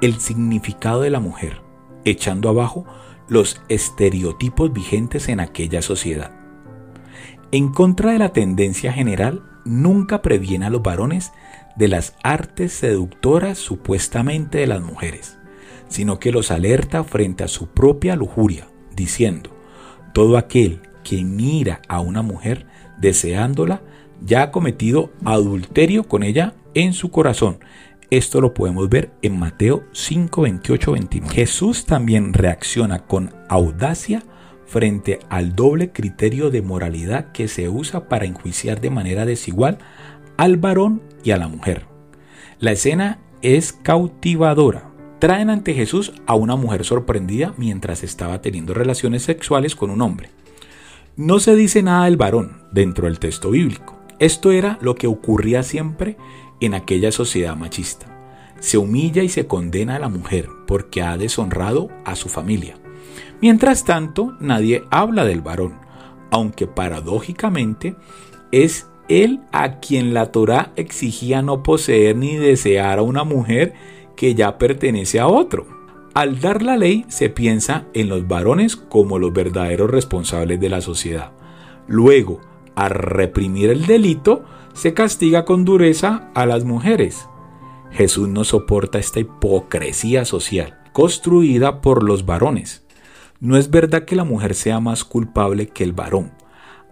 el 0.00 0.20
significado 0.20 1.02
de 1.02 1.10
la 1.10 1.20
mujer, 1.20 1.60
echando 2.04 2.48
abajo 2.48 2.86
los 3.28 3.60
estereotipos 3.68 4.72
vigentes 4.72 5.28
en 5.28 5.40
aquella 5.40 5.82
sociedad. 5.82 6.39
En 7.52 7.72
contra 7.72 8.12
de 8.12 8.18
la 8.18 8.32
tendencia 8.32 8.92
general, 8.92 9.42
nunca 9.64 10.22
previene 10.22 10.66
a 10.66 10.70
los 10.70 10.82
varones 10.82 11.32
de 11.76 11.88
las 11.88 12.14
artes 12.22 12.72
seductoras 12.72 13.58
supuestamente 13.58 14.58
de 14.58 14.68
las 14.68 14.80
mujeres, 14.80 15.36
sino 15.88 16.20
que 16.20 16.30
los 16.30 16.52
alerta 16.52 17.02
frente 17.02 17.42
a 17.42 17.48
su 17.48 17.66
propia 17.66 18.14
lujuria, 18.14 18.68
diciendo, 18.94 19.50
todo 20.12 20.36
aquel 20.36 20.80
que 21.02 21.24
mira 21.24 21.80
a 21.88 22.00
una 22.00 22.22
mujer 22.22 22.66
deseándola, 22.98 23.82
ya 24.24 24.42
ha 24.42 24.50
cometido 24.52 25.10
adulterio 25.24 26.04
con 26.04 26.22
ella 26.22 26.54
en 26.74 26.92
su 26.92 27.10
corazón. 27.10 27.58
Esto 28.10 28.40
lo 28.40 28.54
podemos 28.54 28.88
ver 28.88 29.10
en 29.22 29.38
Mateo 29.38 29.84
5, 29.92 30.42
28, 30.42 30.92
29. 30.92 31.34
Jesús 31.34 31.84
también 31.86 32.32
reacciona 32.32 33.06
con 33.06 33.34
audacia 33.48 34.22
frente 34.70 35.18
al 35.28 35.56
doble 35.56 35.90
criterio 35.90 36.50
de 36.50 36.62
moralidad 36.62 37.32
que 37.32 37.48
se 37.48 37.68
usa 37.68 38.08
para 38.08 38.24
enjuiciar 38.24 38.80
de 38.80 38.90
manera 38.90 39.26
desigual 39.26 39.78
al 40.36 40.58
varón 40.58 41.02
y 41.24 41.32
a 41.32 41.36
la 41.36 41.48
mujer. 41.48 41.86
La 42.60 42.70
escena 42.70 43.18
es 43.42 43.72
cautivadora. 43.72 44.92
Traen 45.18 45.50
ante 45.50 45.74
Jesús 45.74 46.12
a 46.24 46.36
una 46.36 46.54
mujer 46.54 46.84
sorprendida 46.84 47.52
mientras 47.56 48.04
estaba 48.04 48.42
teniendo 48.42 48.72
relaciones 48.72 49.24
sexuales 49.24 49.74
con 49.74 49.90
un 49.90 50.02
hombre. 50.02 50.30
No 51.16 51.40
se 51.40 51.56
dice 51.56 51.82
nada 51.82 52.04
del 52.04 52.16
varón 52.16 52.62
dentro 52.70 53.06
del 53.06 53.18
texto 53.18 53.50
bíblico. 53.50 53.98
Esto 54.20 54.52
era 54.52 54.78
lo 54.80 54.94
que 54.94 55.08
ocurría 55.08 55.64
siempre 55.64 56.16
en 56.60 56.74
aquella 56.74 57.10
sociedad 57.10 57.56
machista. 57.56 58.06
Se 58.60 58.78
humilla 58.78 59.24
y 59.24 59.28
se 59.28 59.48
condena 59.48 59.96
a 59.96 59.98
la 59.98 60.08
mujer 60.08 60.48
porque 60.68 61.02
ha 61.02 61.16
deshonrado 61.16 61.88
a 62.04 62.14
su 62.14 62.28
familia. 62.28 62.79
Mientras 63.40 63.84
tanto, 63.84 64.34
nadie 64.40 64.84
habla 64.90 65.24
del 65.24 65.40
varón, 65.40 65.74
aunque 66.30 66.66
paradójicamente 66.66 67.96
es 68.52 68.88
él 69.08 69.40
a 69.52 69.80
quien 69.80 70.14
la 70.14 70.30
Torah 70.32 70.72
exigía 70.76 71.42
no 71.42 71.62
poseer 71.62 72.16
ni 72.16 72.36
desear 72.36 72.98
a 72.98 73.02
una 73.02 73.24
mujer 73.24 73.74
que 74.16 74.34
ya 74.34 74.58
pertenece 74.58 75.18
a 75.18 75.26
otro. 75.26 75.66
Al 76.14 76.40
dar 76.40 76.62
la 76.62 76.76
ley 76.76 77.04
se 77.08 77.30
piensa 77.30 77.86
en 77.94 78.08
los 78.08 78.26
varones 78.26 78.76
como 78.76 79.18
los 79.18 79.32
verdaderos 79.32 79.90
responsables 79.90 80.60
de 80.60 80.68
la 80.68 80.80
sociedad. 80.80 81.32
Luego, 81.86 82.40
al 82.74 82.90
reprimir 82.90 83.70
el 83.70 83.86
delito, 83.86 84.44
se 84.74 84.94
castiga 84.94 85.44
con 85.44 85.64
dureza 85.64 86.30
a 86.34 86.46
las 86.46 86.64
mujeres. 86.64 87.28
Jesús 87.90 88.28
no 88.28 88.44
soporta 88.44 88.98
esta 88.98 89.20
hipocresía 89.20 90.24
social 90.24 90.78
construida 90.92 91.80
por 91.80 92.02
los 92.02 92.26
varones. 92.26 92.84
No 93.40 93.56
es 93.56 93.70
verdad 93.70 94.04
que 94.04 94.16
la 94.16 94.24
mujer 94.24 94.54
sea 94.54 94.80
más 94.80 95.02
culpable 95.02 95.68
que 95.68 95.82
el 95.82 95.94
varón. 95.94 96.32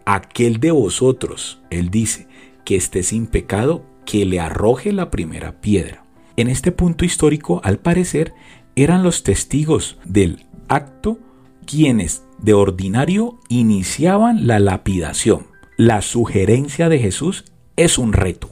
Aquel 0.06 0.60
de 0.60 0.70
vosotros, 0.70 1.60
él 1.68 1.90
dice, 1.90 2.26
que 2.64 2.74
esté 2.74 3.02
sin 3.02 3.26
pecado, 3.26 3.84
que 4.06 4.24
le 4.24 4.40
arroje 4.40 4.92
la 4.94 5.10
primera 5.10 5.60
piedra. 5.60 6.04
En 6.36 6.48
este 6.48 6.72
punto 6.72 7.04
histórico, 7.04 7.60
al 7.64 7.78
parecer, 7.78 8.32
eran 8.76 9.02
los 9.02 9.24
testigos 9.24 9.98
del 10.06 10.46
acto 10.68 11.18
quienes 11.66 12.24
de 12.38 12.54
ordinario 12.54 13.38
iniciaban 13.50 14.46
la 14.46 14.58
lapidación. 14.58 15.48
La 15.76 16.00
sugerencia 16.00 16.88
de 16.88 16.98
Jesús 16.98 17.44
es 17.76 17.98
un 17.98 18.14
reto. 18.14 18.50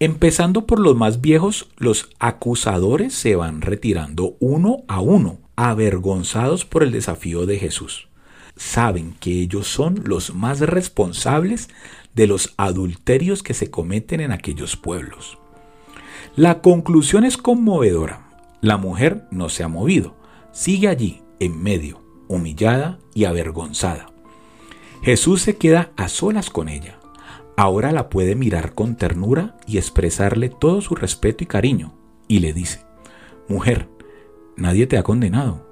Empezando 0.00 0.66
por 0.66 0.80
los 0.80 0.96
más 0.96 1.20
viejos, 1.20 1.68
los 1.76 2.10
acusadores 2.18 3.14
se 3.14 3.36
van 3.36 3.60
retirando 3.60 4.36
uno 4.40 4.82
a 4.88 5.00
uno, 5.00 5.38
avergonzados 5.56 6.64
por 6.64 6.82
el 6.82 6.92
desafío 6.92 7.46
de 7.46 7.58
Jesús. 7.58 8.08
Saben 8.56 9.14
que 9.20 9.32
ellos 9.32 9.66
son 9.66 10.02
los 10.04 10.34
más 10.34 10.60
responsables 10.60 11.68
de 12.14 12.26
los 12.26 12.54
adulterios 12.56 13.42
que 13.42 13.54
se 13.54 13.70
cometen 13.70 14.20
en 14.20 14.32
aquellos 14.32 14.76
pueblos. 14.76 15.38
La 16.36 16.60
conclusión 16.60 17.24
es 17.24 17.36
conmovedora. 17.36 18.28
La 18.60 18.78
mujer 18.78 19.26
no 19.30 19.48
se 19.48 19.62
ha 19.62 19.68
movido, 19.68 20.16
sigue 20.52 20.88
allí, 20.88 21.22
en 21.40 21.62
medio, 21.62 22.02
humillada 22.28 22.98
y 23.14 23.24
avergonzada. 23.24 24.06
Jesús 25.02 25.42
se 25.42 25.56
queda 25.56 25.92
a 25.96 26.08
solas 26.08 26.50
con 26.50 26.68
ella. 26.68 26.98
Ahora 27.56 27.92
la 27.92 28.08
puede 28.08 28.34
mirar 28.34 28.74
con 28.74 28.96
ternura 28.96 29.56
y 29.66 29.78
expresarle 29.78 30.48
todo 30.48 30.80
su 30.80 30.94
respeto 30.94 31.44
y 31.44 31.46
cariño. 31.46 31.94
Y 32.28 32.40
le 32.40 32.52
dice, 32.52 32.80
Mujer, 33.48 33.88
nadie 34.56 34.86
te 34.86 34.98
ha 34.98 35.02
condenado. 35.02 35.66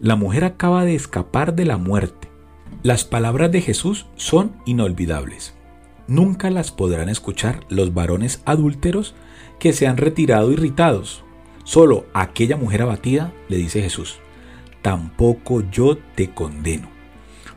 La 0.00 0.16
mujer 0.16 0.44
acaba 0.44 0.84
de 0.84 0.94
escapar 0.94 1.54
de 1.54 1.64
la 1.64 1.76
muerte. 1.76 2.28
Las 2.82 3.04
palabras 3.04 3.50
de 3.52 3.60
Jesús 3.60 4.06
son 4.16 4.56
inolvidables. 4.64 5.54
Nunca 6.08 6.50
las 6.50 6.70
podrán 6.70 7.08
escuchar 7.08 7.60
los 7.68 7.94
varones 7.94 8.42
adúlteros 8.44 9.14
que 9.58 9.72
se 9.72 9.86
han 9.86 9.96
retirado 9.96 10.52
irritados. 10.52 11.24
Solo 11.64 12.06
aquella 12.14 12.56
mujer 12.56 12.82
abatida 12.82 13.32
le 13.48 13.56
dice 13.56 13.82
Jesús, 13.82 14.20
tampoco 14.82 15.62
yo 15.70 15.98
te 16.14 16.30
condeno. 16.30 16.88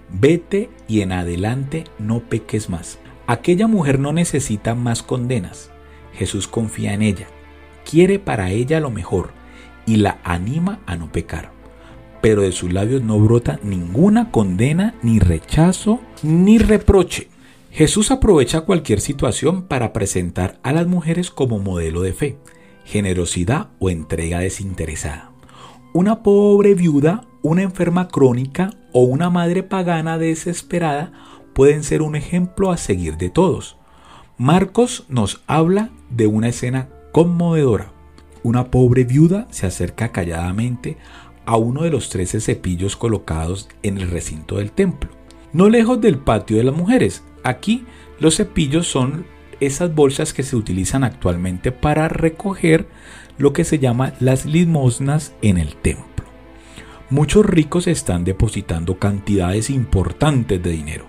Vete 0.10 0.70
y 0.88 1.02
en 1.02 1.12
adelante 1.12 1.84
no 2.00 2.22
peques 2.22 2.70
más. 2.70 2.98
Aquella 3.28 3.68
mujer 3.68 4.00
no 4.00 4.14
necesita 4.14 4.74
más 4.74 5.04
condenas. 5.04 5.70
Jesús 6.14 6.48
confía 6.48 6.94
en 6.94 7.04
ella, 7.04 7.28
quiere 7.86 8.18
para 8.18 8.50
ella 8.50 8.80
lo 8.80 8.90
mejor 8.90 9.39
y 9.90 9.96
la 9.96 10.20
anima 10.24 10.82
a 10.86 10.96
no 10.96 11.12
pecar. 11.12 11.52
Pero 12.22 12.44
de 12.44 12.52
sus 12.52 12.72
labios 12.72 13.02
no 13.02 13.18
brota 13.20 13.60
ninguna 13.64 14.30
condena, 14.30 14.94
ni 15.02 15.18
rechazo, 15.18 16.00
ni 16.22 16.60
reproche. 16.60 17.30
Jesús 17.72 18.12
aprovecha 18.12 18.62
cualquier 18.62 19.02
situación 19.02 19.64
para 19.64 19.92
presentar 19.92 20.60
a 20.62 20.74
las 20.74 20.86
mujeres 20.86 21.32
como 21.32 21.58
modelo 21.58 22.04
de 22.04 22.14
fe, 22.14 22.38
generosidad 22.86 23.70
o 23.80 23.90
entrega 23.90 24.40
desinteresada. 24.40 25.32
Una 25.92 26.22
pobre 26.22 26.76
viuda, 26.76 27.26
una 27.42 27.64
enferma 27.64 28.10
crónica 28.10 28.70
o 28.94 29.02
una 29.02 29.32
madre 29.32 29.64
pagana 29.64 30.20
desesperada 30.20 31.12
pueden 31.54 31.84
ser 31.84 32.04
un 32.04 32.16
ejemplo 32.16 32.70
a 32.70 32.78
seguir 32.78 33.18
de 33.18 33.32
todos. 33.32 33.76
Marcos 34.38 35.06
nos 35.10 35.42
habla 35.48 35.90
de 36.12 36.28
una 36.28 36.50
escena 36.50 36.90
conmovedora. 37.12 37.92
Una 38.44 38.72
pobre 38.72 39.04
viuda 39.04 39.48
se 39.52 39.68
acerca 39.68 40.12
calladamente 40.12 40.98
a 41.46 41.58
uno 41.58 41.84
de 41.84 41.90
los 41.90 42.10
trece 42.10 42.40
cepillos 42.40 42.96
colocados 42.96 43.68
en 43.84 43.98
el 43.98 44.10
recinto 44.10 44.58
del 44.58 44.72
templo, 44.72 45.10
no 45.52 45.68
lejos 45.70 46.00
del 46.00 46.18
patio 46.18 46.58
de 46.58 46.64
las 46.64 46.76
mujeres. 46.76 47.24
Aquí 47.44 47.86
los 48.20 48.38
cepillos 48.38 48.88
son 48.88 49.26
esas 49.60 49.94
bolsas 49.94 50.34
que 50.34 50.44
se 50.44 50.56
utilizan 50.56 51.04
actualmente 51.04 51.72
para 51.72 52.08
recoger 52.08 52.88
lo 53.38 53.52
que 53.52 53.64
se 53.64 53.80
llama 53.80 54.14
las 54.20 54.46
limosnas 54.46 55.34
en 55.42 55.58
el 55.58 55.76
templo. 55.76 56.26
Muchos 57.10 57.46
ricos 57.46 57.88
están 57.88 58.24
depositando 58.24 59.00
cantidades 59.00 59.70
importantes 59.70 60.62
de 60.62 60.70
dinero. 60.70 61.06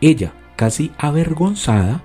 Ella, 0.00 0.34
casi 0.56 0.92
avergonzada, 0.98 2.04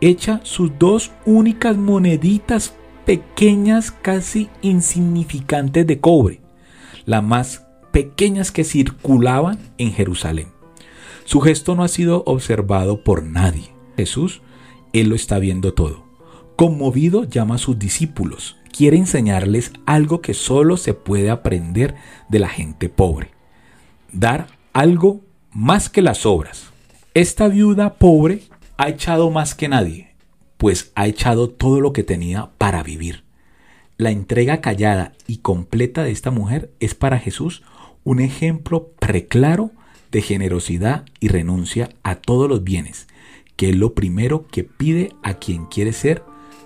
echa 0.00 0.40
sus 0.44 0.78
dos 0.78 1.10
únicas 1.26 1.76
moneditas 1.76 2.74
pequeñas, 3.08 3.90
casi 3.90 4.50
insignificantes 4.60 5.86
de 5.86 5.98
cobre, 5.98 6.42
las 7.06 7.24
más 7.24 7.64
pequeñas 7.90 8.52
que 8.52 8.64
circulaban 8.64 9.58
en 9.78 9.94
Jerusalén. 9.94 10.48
Su 11.24 11.40
gesto 11.40 11.74
no 11.74 11.84
ha 11.84 11.88
sido 11.88 12.22
observado 12.26 13.02
por 13.04 13.22
nadie. 13.22 13.72
Jesús, 13.96 14.42
él 14.92 15.08
lo 15.08 15.14
está 15.14 15.38
viendo 15.38 15.72
todo. 15.72 16.04
Conmovido 16.54 17.24
llama 17.24 17.54
a 17.54 17.58
sus 17.58 17.78
discípulos. 17.78 18.58
Quiere 18.76 18.98
enseñarles 18.98 19.72
algo 19.86 20.20
que 20.20 20.34
solo 20.34 20.76
se 20.76 20.92
puede 20.92 21.30
aprender 21.30 21.94
de 22.28 22.40
la 22.40 22.48
gente 22.50 22.90
pobre. 22.90 23.30
Dar 24.12 24.48
algo 24.74 25.22
más 25.50 25.88
que 25.88 26.02
las 26.02 26.26
obras. 26.26 26.66
Esta 27.14 27.48
viuda 27.48 27.94
pobre 27.94 28.42
ha 28.76 28.90
echado 28.90 29.30
más 29.30 29.54
que 29.54 29.68
nadie, 29.68 30.07
pues 30.58 30.92
ha 30.94 31.06
echado 31.06 31.48
todo 31.48 31.80
lo 31.80 31.94
que 31.94 32.02
tenía 32.02 32.50
para 32.58 32.82
vivir. 32.82 33.24
La 33.96 34.10
entrega 34.10 34.60
callada 34.60 35.12
y 35.26 35.38
completa 35.38 36.04
de 36.04 36.10
esta 36.10 36.30
mujer 36.30 36.70
es 36.78 36.94
para 36.94 37.18
Jesús 37.18 37.62
un 38.04 38.20
ejemplo 38.20 38.90
preclaro 39.00 39.70
de 40.12 40.20
generosidad 40.20 41.04
y 41.18 41.28
renuncia 41.28 41.88
a 42.02 42.16
todos 42.16 42.48
los 42.48 42.62
bienes, 42.62 43.08
que 43.56 43.70
es 43.70 43.76
lo 43.76 43.94
primero 43.94 44.46
que 44.46 44.64
pide 44.64 45.12
a 45.22 45.34
quien 45.34 45.64
quiere 45.64 45.92
ser 45.92 46.22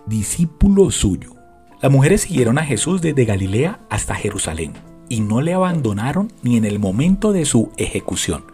discípulo 0.06 0.90
suyo. 0.90 1.36
Las 1.80 1.92
mujeres 1.92 2.22
siguieron 2.22 2.58
a 2.58 2.64
Jesús 2.64 3.00
desde 3.00 3.24
Galilea 3.24 3.80
hasta 3.90 4.16
Jerusalén 4.16 4.72
y 5.08 5.20
no 5.20 5.40
le 5.40 5.54
abandonaron 5.54 6.32
ni 6.42 6.56
en 6.56 6.64
el 6.64 6.78
momento 6.78 7.32
de 7.32 7.44
su 7.44 7.70
ejecución 7.76 8.44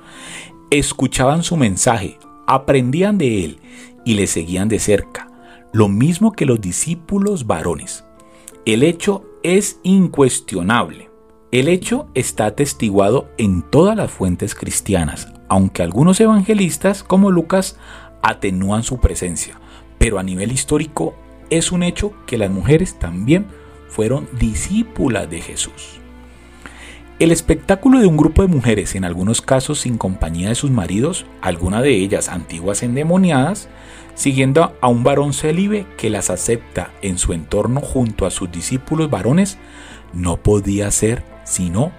escuchaban 0.70 1.42
su 1.42 1.56
mensaje, 1.56 2.18
aprendían 2.46 3.18
de 3.18 3.44
él 3.44 3.58
y 4.04 4.14
le 4.14 4.26
seguían 4.26 4.68
de 4.68 4.78
cerca, 4.78 5.27
lo 5.72 5.88
mismo 5.88 6.32
que 6.32 6.46
los 6.46 6.60
discípulos 6.60 7.46
varones. 7.46 8.04
El 8.64 8.82
hecho 8.82 9.24
es 9.42 9.80
incuestionable. 9.82 11.10
El 11.50 11.68
hecho 11.68 12.08
está 12.14 12.46
atestiguado 12.46 13.30
en 13.38 13.62
todas 13.62 13.96
las 13.96 14.10
fuentes 14.10 14.54
cristianas, 14.54 15.32
aunque 15.48 15.82
algunos 15.82 16.20
evangelistas 16.20 17.02
como 17.02 17.30
Lucas 17.30 17.78
atenúan 18.22 18.82
su 18.82 18.98
presencia, 18.98 19.58
pero 19.98 20.18
a 20.18 20.22
nivel 20.22 20.52
histórico 20.52 21.14
es 21.50 21.72
un 21.72 21.82
hecho 21.82 22.12
que 22.26 22.36
las 22.36 22.50
mujeres 22.50 22.98
también 22.98 23.46
fueron 23.88 24.28
discípulas 24.38 25.30
de 25.30 25.40
Jesús. 25.40 26.00
El 27.18 27.32
espectáculo 27.32 27.98
de 27.98 28.06
un 28.06 28.16
grupo 28.16 28.42
de 28.42 28.48
mujeres, 28.48 28.94
en 28.94 29.04
algunos 29.04 29.42
casos 29.42 29.80
sin 29.80 29.98
compañía 29.98 30.50
de 30.50 30.54
sus 30.54 30.70
maridos, 30.70 31.26
algunas 31.40 31.82
de 31.82 31.96
ellas 31.96 32.28
antiguas 32.28 32.82
endemoniadas, 32.82 33.68
siguiendo 34.18 34.76
a 34.80 34.88
un 34.88 35.04
varón 35.04 35.32
célibe 35.32 35.86
que 35.96 36.10
las 36.10 36.28
acepta 36.28 36.90
en 37.02 37.18
su 37.18 37.32
entorno 37.32 37.80
junto 37.80 38.26
a 38.26 38.32
sus 38.32 38.50
discípulos 38.50 39.08
varones, 39.08 39.58
no 40.12 40.38
podía 40.38 40.90
ser 40.90 41.22
sino 41.44 41.92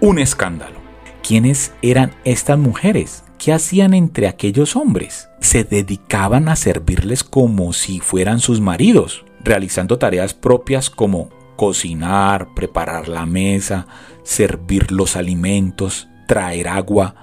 un 0.00 0.18
escándalo. 0.18 0.82
¿Quiénes 1.22 1.72
eran 1.80 2.10
estas 2.24 2.58
mujeres? 2.58 3.22
¿Qué 3.38 3.52
hacían 3.52 3.94
entre 3.94 4.26
aquellos 4.26 4.74
hombres? 4.74 5.28
Se 5.40 5.62
dedicaban 5.62 6.48
a 6.48 6.56
servirles 6.56 7.22
como 7.22 7.72
si 7.72 8.00
fueran 8.00 8.40
sus 8.40 8.60
maridos, 8.60 9.24
realizando 9.44 9.98
tareas 9.98 10.34
propias 10.34 10.90
como 10.90 11.30
cocinar, 11.54 12.54
preparar 12.54 13.06
la 13.06 13.24
mesa, 13.24 13.86
servir 14.24 14.90
los 14.90 15.14
alimentos, 15.14 16.08
traer 16.26 16.66
agua, 16.66 17.14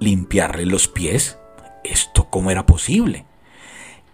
limpiarle 0.00 0.64
los 0.64 0.88
pies. 0.88 1.38
¿Esto 1.84 2.28
cómo 2.30 2.50
era 2.50 2.64
posible? 2.64 3.26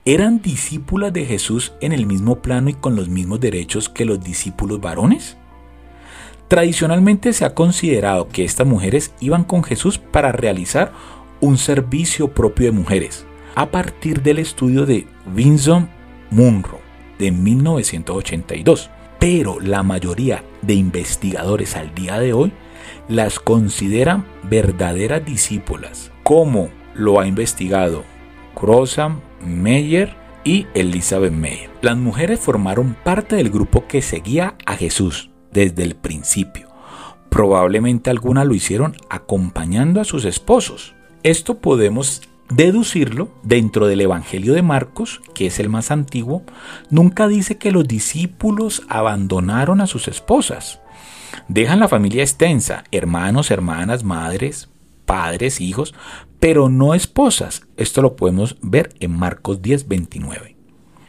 ¿Eran 0.09 0.40
discípulas 0.40 1.12
de 1.12 1.27
Jesús 1.27 1.75
en 1.83 1.92
el 1.92 2.07
mismo 2.07 2.37
plano 2.37 2.71
y 2.71 2.73
con 2.73 2.97
los 2.97 3.11
mismos 3.11 3.40
derechos 3.40 3.90
que 3.90 4.07
los 4.07 4.25
discípulos 4.25 4.81
varones? 4.81 5.37
Tradicionalmente 6.49 7.35
se 7.35 7.44
ha 7.44 7.55
considerado 7.55 8.27
que 8.29 8.47
estas 8.47 8.66
mujeres 8.66 9.12
iban 9.21 9.44
con 9.44 9.62
Jesús 9.62 9.99
para 9.99 10.33
realizar 10.33 10.94
un 11.42 11.59
servicio 11.59 12.33
propio 12.33 12.68
de 12.68 12.73
mujeres, 12.73 13.27
a 13.55 13.71
partir 13.71 14.23
del 14.23 14.38
estudio 14.38 14.87
de 14.87 15.07
Vincent 15.27 15.90
Munro 16.31 16.81
de 17.18 17.31
1982 17.31 18.88
pero 19.18 19.61
la 19.61 19.83
mayoría 19.83 20.42
de 20.62 20.73
investigadores 20.73 21.77
al 21.77 21.94
día 21.94 22.18
de 22.18 22.33
hoy 22.33 22.51
las 23.09 23.38
consideran 23.38 24.25
verdaderas 24.44 25.23
discípulas, 25.23 26.11
como 26.23 26.71
lo 26.94 27.21
ha 27.21 27.27
investigado 27.27 28.05
Crossan, 28.55 29.28
Meyer 29.44 30.16
y 30.44 30.66
Elizabeth 30.74 31.33
Meyer. 31.33 31.70
Las 31.83 31.96
mujeres 31.96 32.40
formaron 32.40 32.96
parte 33.05 33.37
del 33.37 33.51
grupo 33.51 33.87
que 33.87 34.03
seguía 34.03 34.55
a 34.66 34.77
Jesús 34.77 35.31
desde 35.53 35.83
el 35.83 35.94
principio. 35.94 36.68
Probablemente 37.29 38.11
algunas 38.11 38.46
lo 38.46 38.55
hicieron 38.55 38.96
acompañando 39.11 40.01
a 40.01 40.05
sus 40.05 40.24
esposos. 40.24 40.94
Esto 41.22 41.59
podemos 41.59 42.22
deducirlo 42.51 43.29
dentro 43.42 43.87
del 43.87 44.01
Evangelio 44.01 44.55
de 44.55 44.62
Marcos, 44.62 45.20
que 45.35 45.46
es 45.46 45.59
el 45.59 45.68
más 45.68 45.90
antiguo, 45.90 46.42
nunca 46.90 47.29
dice 47.29 47.59
que 47.59 47.70
los 47.70 47.87
discípulos 47.87 48.83
abandonaron 48.88 49.81
a 49.81 49.87
sus 49.87 50.09
esposas. 50.09 50.81
Dejan 51.48 51.81
la 51.81 51.88
familia 51.88 52.22
extensa, 52.22 52.85
hermanos, 52.90 53.51
hermanas, 53.51 54.03
madres, 54.03 54.68
padres, 55.05 55.61
hijos, 55.61 55.94
pero 56.40 56.68
no 56.68 56.94
esposas. 56.94 57.62
Esto 57.77 58.03
lo 58.03 58.16
podemos 58.16 58.57
ver 58.62 58.94
en 59.01 59.12
Marcos 59.12 59.62
10, 59.62 59.88
29. 59.88 60.57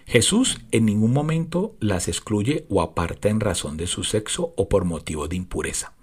Jesús 0.05 0.59
en 0.71 0.85
ningún 0.85 1.13
momento 1.13 1.75
las 1.79 2.07
excluye 2.07 2.65
o 2.69 2.81
aparta 2.81 3.29
en 3.29 3.39
razón 3.39 3.77
de 3.77 3.85
su 3.85 4.03
sexo 4.03 4.53
o 4.57 4.67
por 4.67 4.85
motivo 4.85 5.27
de 5.27 5.35
impureza. 5.35 5.93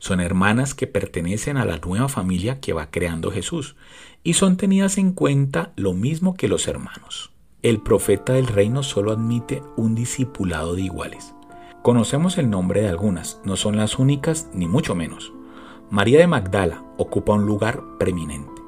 Son 0.00 0.20
hermanas 0.20 0.74
que 0.74 0.86
pertenecen 0.86 1.58
a 1.58 1.64
la 1.64 1.76
nueva 1.76 2.08
familia 2.08 2.60
que 2.60 2.72
va 2.72 2.90
creando 2.90 3.30
Jesús 3.30 3.76
y 4.24 4.34
son 4.34 4.56
tenidas 4.56 4.96
en 4.98 5.12
cuenta 5.12 5.72
lo 5.76 5.92
mismo 5.92 6.34
que 6.34 6.48
los 6.48 6.66
hermanos. 6.66 7.30
El 7.62 7.82
profeta 7.82 8.32
del 8.32 8.46
reino 8.46 8.82
solo 8.82 9.12
admite 9.12 9.62
un 9.76 9.94
discipulado 9.94 10.74
de 10.74 10.82
iguales. 10.82 11.34
Conocemos 11.82 12.38
el 12.38 12.48
nombre 12.48 12.80
de 12.80 12.88
algunas, 12.88 13.40
no 13.44 13.56
son 13.56 13.76
las 13.76 13.98
únicas 13.98 14.48
ni 14.54 14.66
mucho 14.66 14.94
menos. 14.94 15.32
María 15.90 16.20
de 16.20 16.26
Magdala 16.26 16.82
ocupa 16.96 17.34
un 17.34 17.44
lugar 17.44 17.82
preeminente, 17.98 18.61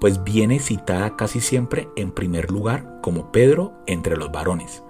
pues 0.00 0.24
viene 0.24 0.58
citada 0.58 1.16
casi 1.16 1.40
siempre 1.40 1.88
en 1.94 2.10
primer 2.10 2.50
lugar 2.50 2.98
como 3.02 3.30
Pedro 3.30 3.74
entre 3.86 4.16
los 4.16 4.32
varones. 4.32 4.82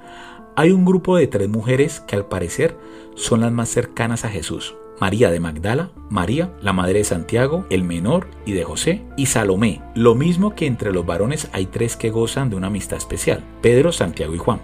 Hay 0.57 0.70
un 0.70 0.85
grupo 0.85 1.16
de 1.16 1.27
tres 1.27 1.49
mujeres 1.49 2.01
que 2.01 2.16
al 2.16 2.27
parecer 2.27 2.79
son 3.16 3.40
las 3.40 3.53
más 3.53 3.68
cercanas 3.68 4.25
a 4.25 4.31
Jesús. 4.31 4.75
María 5.01 5.31
de 5.31 5.40
Magdala, 5.40 5.92
María, 6.11 6.53
la 6.61 6.75
madre 6.75 6.99
de 6.99 7.05
Santiago, 7.05 7.64
el 7.70 7.85
menor 7.85 8.29
y 8.44 8.53
de 8.53 8.64
José, 8.64 9.03
y 9.16 9.27
Salomé. 9.27 9.81
Lo 9.94 10.14
mismo 10.14 10.55
que 10.55 10.66
entre 10.66 10.92
los 10.92 11.07
varones 11.07 11.49
hay 11.53 11.66
tres 11.66 11.96
que 11.96 12.11
gozan 12.11 12.51
de 12.51 12.57
una 12.57 12.66
amistad 12.66 12.99
especial, 12.99 13.42
Pedro, 13.62 13.92
Santiago 13.92 14.35
y 14.35 14.38
Juan. 14.38 14.61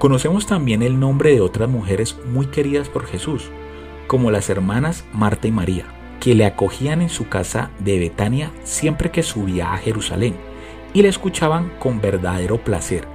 Conocemos 0.00 0.46
también 0.46 0.82
el 0.82 0.98
nombre 0.98 1.32
de 1.32 1.40
otras 1.40 1.68
mujeres 1.68 2.18
muy 2.26 2.46
queridas 2.46 2.88
por 2.88 3.06
Jesús, 3.06 3.50
como 4.08 4.32
las 4.32 4.50
hermanas 4.50 5.04
Marta 5.12 5.46
y 5.46 5.52
María, 5.52 5.86
que 6.20 6.34
le 6.34 6.44
acogían 6.44 7.02
en 7.02 7.08
su 7.08 7.28
casa 7.28 7.70
de 7.80 7.98
Betania 7.98 8.52
siempre 8.62 9.10
que 9.10 9.22
subía 9.22 9.72
a 9.72 9.78
Jerusalén 9.78 10.34
y 10.92 11.02
le 11.02 11.08
escuchaban 11.08 11.72
con 11.78 12.00
verdadero 12.00 12.62
placer, 12.62 13.06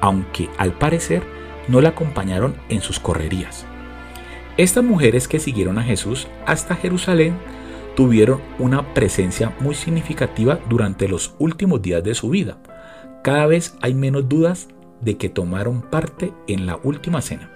aunque 0.00 0.48
al 0.56 0.72
parecer 0.72 1.22
no 1.68 1.80
le 1.80 1.88
acompañaron 1.88 2.56
en 2.68 2.80
sus 2.80 2.98
correrías. 2.98 3.66
Estas 4.56 4.84
mujeres 4.84 5.28
que 5.28 5.40
siguieron 5.40 5.78
a 5.78 5.82
Jesús 5.82 6.28
hasta 6.46 6.76
Jerusalén 6.76 7.36
tuvieron 7.96 8.40
una 8.58 8.94
presencia 8.94 9.52
muy 9.60 9.74
significativa 9.74 10.58
durante 10.68 11.08
los 11.08 11.34
últimos 11.38 11.82
días 11.82 12.02
de 12.02 12.14
su 12.14 12.30
vida. 12.30 12.58
Cada 13.22 13.46
vez 13.46 13.76
hay 13.82 13.94
menos 13.94 14.28
dudas 14.28 14.68
de 15.00 15.16
que 15.16 15.28
tomaron 15.28 15.82
parte 15.82 16.32
en 16.46 16.66
la 16.66 16.78
última 16.82 17.20
cena. 17.20 17.50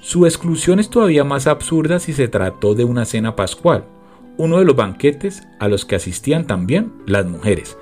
Su 0.00 0.26
exclusión 0.26 0.80
es 0.80 0.90
todavía 0.90 1.24
más 1.24 1.46
absurda 1.46 1.98
si 1.98 2.12
se 2.12 2.28
trató 2.28 2.74
de 2.74 2.84
una 2.84 3.04
cena 3.04 3.36
pascual, 3.36 3.86
uno 4.36 4.58
de 4.58 4.64
los 4.64 4.76
banquetes 4.76 5.46
a 5.58 5.68
los 5.68 5.84
que 5.84 5.96
asistían 5.96 6.46
también 6.46 6.92
las 7.06 7.26
mujeres. 7.26 7.76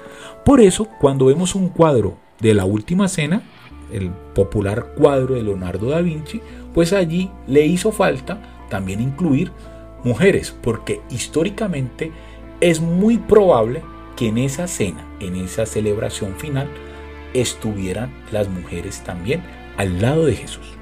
Por 0.45 0.61
eso, 0.61 0.88
cuando 1.01 1.27
vemos 1.27 1.55
un 1.55 1.69
cuadro 1.69 2.17
de 2.41 2.55
la 2.55 2.65
última 2.65 3.09
cena, 3.09 3.43
el 3.93 4.11
popular 4.35 4.95
cuadro 4.97 5.35
de 5.35 5.43
Leonardo 5.43 5.91
da 5.91 6.01
Vinci, 6.01 6.41
pues 6.75 6.93
allí 6.93 7.31
le 7.47 7.67
hizo 7.67 7.93
falta 7.93 8.67
también 8.69 9.01
incluir 9.01 9.53
mujeres, 10.05 10.57
porque 10.62 11.01
históricamente 11.11 12.11
es 12.61 12.81
muy 12.81 13.19
probable 13.19 13.83
que 14.17 14.29
en 14.29 14.38
esa 14.38 14.67
cena, 14.67 15.07
en 15.21 15.37
esa 15.37 15.67
celebración 15.67 16.35
final, 16.37 16.69
estuvieran 17.35 18.12
las 18.31 18.49
mujeres 18.49 19.03
también 19.05 19.43
al 19.77 20.01
lado 20.03 20.27
de 20.27 20.35
Jesús. 20.35 20.75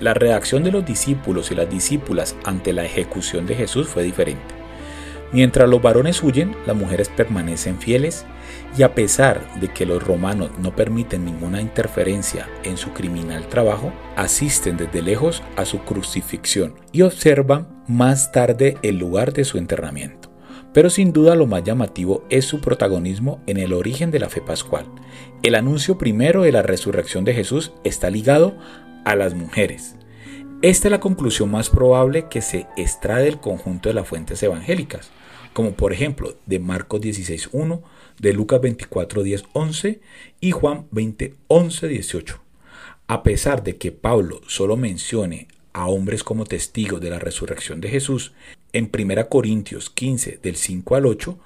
La 0.00 0.14
reacción 0.14 0.62
de 0.62 0.72
los 0.72 0.86
discípulos 0.86 1.50
y 1.50 1.54
las 1.54 1.68
discípulas 1.68 2.36
ante 2.44 2.72
la 2.72 2.84
ejecución 2.84 3.46
de 3.46 3.56
Jesús 3.56 3.88
fue 3.88 4.04
diferente. 4.04 4.57
Mientras 5.30 5.68
los 5.68 5.82
varones 5.82 6.22
huyen, 6.22 6.56
las 6.66 6.74
mujeres 6.74 7.10
permanecen 7.10 7.78
fieles 7.78 8.24
y 8.76 8.82
a 8.82 8.94
pesar 8.94 9.60
de 9.60 9.68
que 9.68 9.84
los 9.84 10.02
romanos 10.02 10.50
no 10.58 10.74
permiten 10.74 11.26
ninguna 11.26 11.60
interferencia 11.60 12.48
en 12.64 12.78
su 12.78 12.92
criminal 12.92 13.46
trabajo, 13.48 13.92
asisten 14.16 14.78
desde 14.78 15.02
lejos 15.02 15.42
a 15.56 15.66
su 15.66 15.80
crucifixión 15.80 16.74
y 16.92 17.02
observan 17.02 17.82
más 17.86 18.32
tarde 18.32 18.78
el 18.82 18.96
lugar 18.96 19.34
de 19.34 19.44
su 19.44 19.58
enterramiento. 19.58 20.30
Pero 20.72 20.88
sin 20.88 21.12
duda 21.12 21.34
lo 21.34 21.46
más 21.46 21.62
llamativo 21.62 22.24
es 22.30 22.46
su 22.46 22.60
protagonismo 22.60 23.42
en 23.46 23.58
el 23.58 23.74
origen 23.74 24.10
de 24.10 24.20
la 24.20 24.30
fe 24.30 24.40
pascual. 24.40 24.86
El 25.42 25.56
anuncio 25.56 25.98
primero 25.98 26.42
de 26.42 26.52
la 26.52 26.62
resurrección 26.62 27.24
de 27.24 27.34
Jesús 27.34 27.72
está 27.84 28.08
ligado 28.08 28.56
a 29.04 29.14
las 29.14 29.34
mujeres. 29.34 29.96
Esta 30.62 30.88
es 30.88 30.92
la 30.92 31.00
conclusión 31.00 31.50
más 31.50 31.70
probable 31.70 32.28
que 32.28 32.40
se 32.40 32.66
extrae 32.76 33.24
del 33.24 33.40
conjunto 33.40 33.88
de 33.88 33.94
las 33.94 34.08
fuentes 34.08 34.42
evangélicas 34.42 35.10
como 35.58 35.72
por 35.72 35.92
ejemplo 35.92 36.36
de 36.46 36.60
Marcos 36.60 37.00
16.1, 37.00 37.82
de 38.20 38.32
Lucas 38.32 38.60
24.10.11 38.60 39.48
11 39.54 40.00
y 40.40 40.52
Juan 40.52 40.88
20.11.18. 40.92 41.88
18. 41.88 42.40
A 43.08 43.24
pesar 43.24 43.64
de 43.64 43.76
que 43.76 43.90
Pablo 43.90 44.40
solo 44.46 44.76
mencione 44.76 45.48
a 45.72 45.88
hombres 45.88 46.22
como 46.22 46.44
testigos 46.44 47.00
de 47.00 47.10
la 47.10 47.18
resurrección 47.18 47.80
de 47.80 47.88
Jesús 47.88 48.34
en 48.72 48.88
1 48.96 49.28
Corintios 49.28 49.90
15 49.90 50.38
del 50.40 50.54
5 50.54 50.94
al 50.94 51.06
8, 51.06 51.36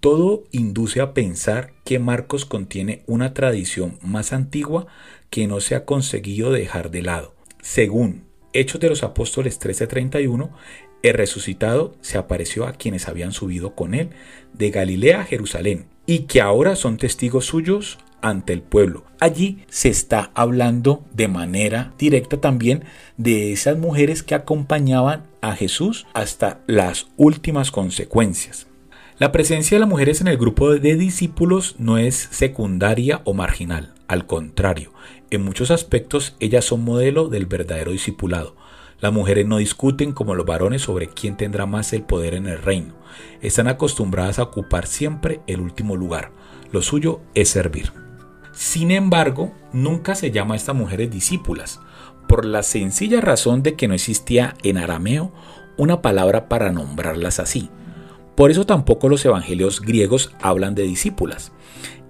todo 0.00 0.44
induce 0.50 1.00
a 1.00 1.14
pensar 1.14 1.72
que 1.86 1.98
Marcos 1.98 2.44
contiene 2.44 3.02
una 3.06 3.32
tradición 3.32 3.98
más 4.02 4.34
antigua 4.34 4.86
que 5.30 5.46
no 5.46 5.60
se 5.60 5.76
ha 5.76 5.86
conseguido 5.86 6.52
dejar 6.52 6.90
de 6.90 7.00
lado. 7.00 7.34
Según 7.62 8.24
Hechos 8.52 8.82
de 8.82 8.90
los 8.90 9.02
Apóstoles 9.02 9.58
13:31, 9.58 10.50
el 11.02 11.14
resucitado 11.14 11.94
se 12.00 12.18
apareció 12.18 12.66
a 12.66 12.72
quienes 12.72 13.08
habían 13.08 13.32
subido 13.32 13.74
con 13.74 13.94
él 13.94 14.10
de 14.52 14.70
Galilea 14.70 15.20
a 15.20 15.24
Jerusalén 15.24 15.86
y 16.06 16.20
que 16.20 16.40
ahora 16.40 16.76
son 16.76 16.96
testigos 16.96 17.46
suyos 17.46 17.98
ante 18.20 18.52
el 18.52 18.62
pueblo. 18.62 19.04
Allí 19.20 19.64
se 19.68 19.88
está 19.88 20.30
hablando 20.34 21.04
de 21.12 21.28
manera 21.28 21.92
directa 21.98 22.40
también 22.40 22.84
de 23.16 23.52
esas 23.52 23.76
mujeres 23.78 24.22
que 24.22 24.34
acompañaban 24.34 25.24
a 25.40 25.54
Jesús 25.56 26.06
hasta 26.14 26.60
las 26.66 27.08
últimas 27.16 27.70
consecuencias. 27.70 28.68
La 29.18 29.30
presencia 29.30 29.76
de 29.76 29.80
las 29.80 29.88
mujeres 29.88 30.20
en 30.20 30.28
el 30.28 30.38
grupo 30.38 30.70
de 30.70 30.96
discípulos 30.96 31.76
no 31.78 31.98
es 31.98 32.28
secundaria 32.30 33.20
o 33.24 33.34
marginal, 33.34 33.92
al 34.08 34.26
contrario, 34.26 34.92
en 35.30 35.42
muchos 35.42 35.70
aspectos 35.70 36.36
ellas 36.40 36.64
son 36.64 36.84
modelo 36.84 37.28
del 37.28 37.46
verdadero 37.46 37.92
discipulado. 37.92 38.56
Las 39.02 39.12
mujeres 39.12 39.48
no 39.48 39.56
discuten 39.56 40.12
como 40.12 40.36
los 40.36 40.46
varones 40.46 40.82
sobre 40.82 41.08
quién 41.08 41.36
tendrá 41.36 41.66
más 41.66 41.92
el 41.92 42.04
poder 42.04 42.34
en 42.34 42.46
el 42.46 42.62
reino. 42.62 42.94
Están 43.40 43.66
acostumbradas 43.66 44.38
a 44.38 44.44
ocupar 44.44 44.86
siempre 44.86 45.40
el 45.48 45.60
último 45.60 45.96
lugar. 45.96 46.30
Lo 46.70 46.82
suyo 46.82 47.20
es 47.34 47.48
servir. 47.48 47.92
Sin 48.52 48.92
embargo, 48.92 49.52
nunca 49.72 50.14
se 50.14 50.30
llama 50.30 50.54
a 50.54 50.56
estas 50.56 50.76
mujeres 50.76 51.10
discípulas, 51.10 51.80
por 52.28 52.44
la 52.44 52.62
sencilla 52.62 53.20
razón 53.20 53.64
de 53.64 53.74
que 53.74 53.88
no 53.88 53.94
existía 53.94 54.54
en 54.62 54.78
arameo 54.78 55.32
una 55.76 56.00
palabra 56.00 56.48
para 56.48 56.70
nombrarlas 56.70 57.40
así. 57.40 57.70
Por 58.36 58.52
eso 58.52 58.66
tampoco 58.66 59.08
los 59.08 59.24
evangelios 59.24 59.80
griegos 59.80 60.30
hablan 60.40 60.76
de 60.76 60.84
discípulas. 60.84 61.50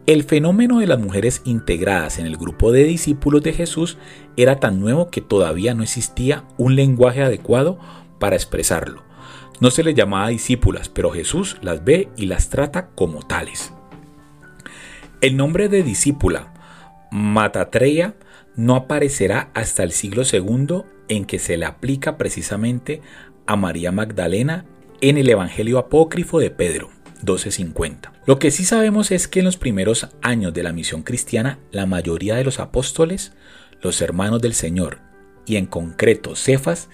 El 0.05 0.25
fenómeno 0.25 0.81
de 0.81 0.89
las 0.89 0.99
mujeres 0.99 1.43
integradas 1.45 2.19
en 2.19 2.27
el 2.27 2.37
grupo 2.37 2.73
de 2.73 2.83
discípulos 2.83 3.41
de 3.43 3.53
Jesús 3.53 3.99
era 4.37 4.59
tan 4.59 4.81
nuevo 4.81 5.11
que 5.11 5.21
todavía 5.21 5.75
no 5.75 5.85
existía 5.85 6.43
un 6.59 6.75
lenguaje 6.75 7.23
adecuado 7.23 7.79
para 8.19 8.35
expresarlo. 8.35 9.05
No 9.61 9.71
se 9.71 9.85
les 9.85 9.95
llamaba 9.95 10.27
discípulas, 10.29 10.89
pero 10.89 11.13
Jesús 11.13 11.57
las 11.63 11.85
ve 11.85 12.09
y 12.17 12.27
las 12.27 12.49
trata 12.49 12.89
como 12.97 13.23
tales. 13.23 13.73
El 15.21 15.37
nombre 15.37 15.69
de 15.69 15.85
discípula, 15.85 16.53
Matatreya, 17.13 18.17
no 18.57 18.75
aparecerá 18.75 19.51
hasta 19.55 19.85
el 19.85 19.93
siglo 19.93 20.25
II 20.31 20.83
en 21.07 21.27
que 21.27 21.39
se 21.39 21.57
le 21.57 21.65
aplica 21.65 22.19
precisamente 22.19 23.03
a 23.47 23.55
María 23.55 23.93
Magdalena 23.93 24.65
en 25.01 25.17
el 25.17 25.31
Evangelio 25.31 25.79
apócrifo 25.79 26.41
de 26.41 26.51
Pedro. 26.51 26.91
1250. 27.23 28.13
Lo 28.27 28.39
que 28.39 28.51
sí 28.51 28.65
sabemos 28.65 29.11
es 29.11 29.29
que 29.29 29.41
en 29.41 29.47
los 29.47 29.57
primeros 29.57 30.09
años 30.23 30.53
de 30.53 30.63
la 30.63 30.73
misión 30.73 31.03
cristiana, 31.03 31.59
la 31.71 31.87
mayoría 31.87 32.35
de 32.35 32.45
los 32.45 32.59
apóstoles, 32.59 33.33
los 33.81 34.01
hermanos 34.01 34.41
del 34.41 34.55
Señor 34.55 34.99
y 35.47 35.57
en 35.57 35.67
concreto 35.67 36.37
Cefas, 36.37 36.89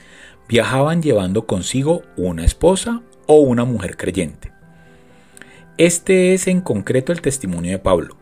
viajaban 0.48 1.02
llevando 1.02 1.46
consigo 1.46 2.02
una 2.16 2.44
esposa 2.44 3.02
o 3.26 3.40
una 3.40 3.64
mujer 3.64 3.96
creyente. 3.96 4.52
Este 5.76 6.34
es 6.34 6.46
en 6.46 6.60
concreto 6.60 7.12
el 7.12 7.20
testimonio 7.20 7.72
de 7.72 7.78
Pablo. 7.78 8.16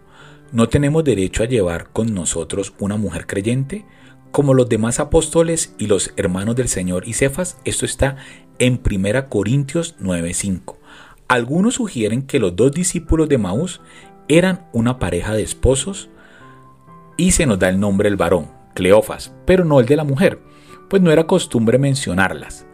No 0.52 0.68
tenemos 0.68 1.04
derecho 1.04 1.42
a 1.42 1.46
llevar 1.46 1.88
con 1.90 2.14
nosotros 2.14 2.74
una 2.78 2.96
mujer 2.96 3.26
creyente 3.26 3.84
como 4.30 4.52
los 4.52 4.68
demás 4.68 5.00
apóstoles 5.00 5.74
y 5.78 5.86
los 5.86 6.12
hermanos 6.16 6.56
del 6.56 6.68
Señor 6.68 7.08
y 7.08 7.14
Cefas. 7.14 7.56
Esto 7.64 7.86
está 7.86 8.16
en 8.58 8.80
1 8.84 9.28
Corintios 9.28 9.96
9:5. 9.98 10.76
Algunos 11.28 11.74
sugieren 11.74 12.22
que 12.22 12.38
los 12.38 12.54
dos 12.54 12.70
discípulos 12.70 13.28
de 13.28 13.38
Maús 13.38 13.80
eran 14.28 14.68
una 14.72 15.00
pareja 15.00 15.34
de 15.34 15.42
esposos 15.42 16.08
y 17.16 17.32
se 17.32 17.46
nos 17.46 17.58
da 17.58 17.68
el 17.68 17.80
nombre 17.80 18.08
del 18.08 18.16
varón, 18.16 18.48
Cleofas, 18.74 19.34
pero 19.44 19.64
no 19.64 19.80
el 19.80 19.86
de 19.86 19.96
la 19.96 20.04
mujer, 20.04 20.40
pues 20.88 21.02
no 21.02 21.10
era 21.10 21.26
costumbre 21.26 21.78
mencionarlas. 21.78 22.66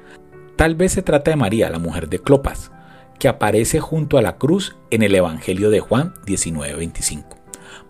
Tal 0.56 0.74
vez 0.74 0.92
se 0.92 1.02
trata 1.02 1.30
de 1.30 1.36
María, 1.36 1.70
la 1.70 1.78
mujer 1.78 2.10
de 2.10 2.18
Clopas, 2.18 2.72
que 3.18 3.28
aparece 3.28 3.80
junto 3.80 4.18
a 4.18 4.22
la 4.22 4.36
cruz 4.36 4.76
en 4.90 5.02
el 5.02 5.14
Evangelio 5.14 5.70
de 5.70 5.80
Juan 5.80 6.12
19:25. 6.26 7.38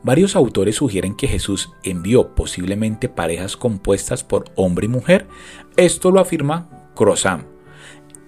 Varios 0.05 0.37
autores 0.37 0.77
sugieren 0.77 1.17
que 1.17 1.27
Jesús 1.27 1.71
envió 1.83 2.35
posiblemente 2.35 3.09
parejas 3.09 3.57
compuestas 3.57 4.23
por 4.23 4.45
hombre 4.55 4.87
y 4.87 4.89
mujer. 4.89 5.27
Esto 5.77 6.11
lo 6.11 6.21
afirma 6.21 6.69
Crozam, 6.95 7.47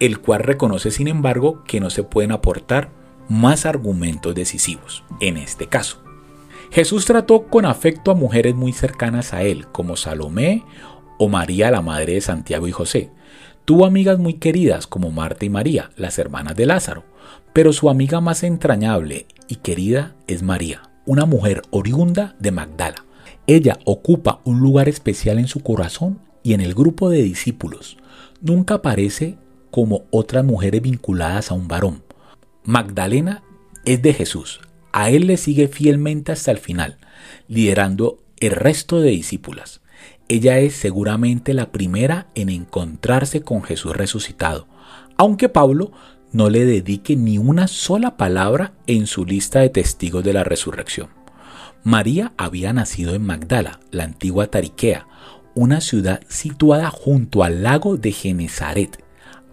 el 0.05 0.21
cual 0.21 0.41
reconoce 0.41 0.91
sin 0.91 1.09
embargo 1.09 1.65
que 1.65 1.81
no 1.81 1.91
se 1.91 2.03
pueden 2.03 2.33
aportar 2.33 2.91
más 3.29 3.67
argumentos 3.67 4.35
decisivos 4.35 5.05
en 5.21 5.37
este 5.37 5.67
caso. 5.67 6.03
Jesús 6.71 7.05
trató 7.05 7.45
con 7.45 7.67
afecto 7.67 8.11
a 8.11 8.15
mujeres 8.15 8.55
muy 8.55 8.73
cercanas 8.73 9.33
a 9.33 9.43
él, 9.43 9.67
como 9.69 9.97
Salomé 9.97 10.65
o 11.19 11.29
María, 11.29 11.71
la 11.71 11.83
madre 11.83 12.15
de 12.15 12.21
Santiago 12.21 12.67
y 12.67 12.73
José. 12.73 13.11
Tuvo 13.65 13.87
amigas 13.87 14.19
muy 14.19 14.35
queridas 14.35 14.87
como 14.87 15.11
Marta 15.11 15.45
y 15.45 15.51
María, 15.51 15.91
las 15.97 16.19
hermanas 16.19 16.57
de 16.57 16.67
Lázaro, 16.67 17.05
pero 17.53 17.73
su 17.73 17.89
amiga 17.89 18.21
más 18.21 18.43
entrañable 18.43 19.27
y 19.49 19.57
querida 19.57 20.17
es 20.27 20.43
María, 20.43 20.83
una 21.07 21.25
mujer 21.25 21.63
oriunda 21.71 22.35
de 22.41 22.51
Magdala. 22.51 23.05
Ella 23.47 23.79
ocupa 23.85 24.41
un 24.45 24.61
lugar 24.61 24.89
especial 24.89 25.39
en 25.39 25.47
su 25.47 25.61
corazón 25.61 26.19
y 26.43 26.55
en 26.55 26.61
el 26.61 26.75
grupo 26.75 27.09
de 27.09 27.23
discípulos. 27.23 27.97
Nunca 28.41 28.75
aparece 28.75 29.39
como 29.75 30.05
otras 30.13 30.45
mujeres 30.45 30.83
vinculadas 30.83 31.51
a 31.51 31.55
un 31.55 31.67
varón. 31.67 32.05
Magdalena 32.63 33.43
es 33.85 34.01
de 34.03 34.15
Jesús. 34.15 34.61
A 34.93 35.11
él 35.11 35.27
le 35.27 35.37
sigue 35.37 35.67
fielmente 35.67 36.31
hasta 36.31 36.53
el 36.53 36.59
final, 36.59 36.99
liderando 37.49 38.23
el 38.39 38.53
resto 38.53 39.01
de 39.01 39.11
discípulas. 39.11 39.81
Ella 40.29 40.61
es 40.61 40.75
seguramente 40.75 41.55
la 41.55 41.73
primera 41.73 42.29
en 42.37 42.51
encontrarse 42.51 43.43
con 43.43 43.65
Jesús 43.65 43.97
resucitado, 43.97 44.69
aunque 45.17 45.49
Pablo 45.49 45.91
no 46.31 46.51
le 46.51 46.65
dedique 46.67 47.17
ni 47.17 47.39
una 47.39 47.67
sola 47.67 48.17
palabra 48.17 48.75
en 48.87 49.09
su 49.09 49.25
lista 49.25 49.59
de 49.59 49.71
testigos 49.71 50.23
de 50.23 50.35
la 50.35 50.45
resurrección. 50.45 51.09
María 51.83 52.33
había 52.37 52.73
nacido 52.73 53.17
en 53.17 53.27
Magdala, 53.27 53.81
la 53.91 54.05
antigua 54.05 54.47
Tariquea, 54.47 55.09
una 55.57 55.81
ciudad 55.81 56.21
situada 56.29 56.91
junto 56.91 57.43
al 57.43 57.65
lago 57.65 57.97
de 57.97 58.13
Genezaret, 58.13 59.04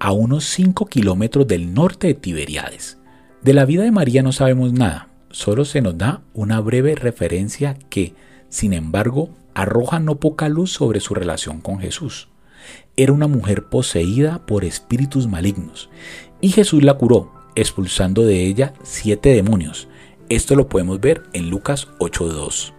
a 0.02 0.14
unos 0.14 0.46
5 0.46 0.88
kilómetros 0.88 1.46
del 1.46 1.76
norte 1.76 2.08
de 2.08 2.14
Tiberiades. 2.16 2.98
De 3.44 3.54
la 3.54 3.66
vida 3.66 3.84
de 3.84 3.92
María 3.92 4.24
no 4.24 4.32
sabemos 4.32 4.74
nada, 4.74 5.10
solo 5.30 5.64
se 5.64 5.80
nos 5.80 5.96
da 5.96 6.24
una 6.34 6.60
breve 6.60 6.96
referencia 6.96 7.78
que, 7.88 8.16
sin 8.50 8.74
embargo, 8.74 9.30
arroja 9.54 10.00
no 10.00 10.16
poca 10.16 10.50
luz 10.50 10.72
sobre 10.72 11.02
su 11.02 11.14
relación 11.14 11.62
con 11.62 11.78
Jesús. 11.78 12.30
Era 12.98 13.14
una 13.14 13.28
mujer 13.28 13.66
poseída 13.66 14.44
por 14.48 14.66
espíritus 14.66 15.28
malignos, 15.28 15.92
y 16.42 16.50
Jesús 16.50 16.82
la 16.82 16.96
curó, 16.96 17.32
expulsando 17.54 18.24
de 18.24 18.44
ella 18.44 18.74
siete 18.82 19.30
demonios. 19.30 19.88
Esto 20.30 20.56
lo 20.56 20.68
podemos 20.68 21.00
ver 21.00 21.26
en 21.34 21.52
Lucas 21.52 21.90
8.2. 22.00 22.74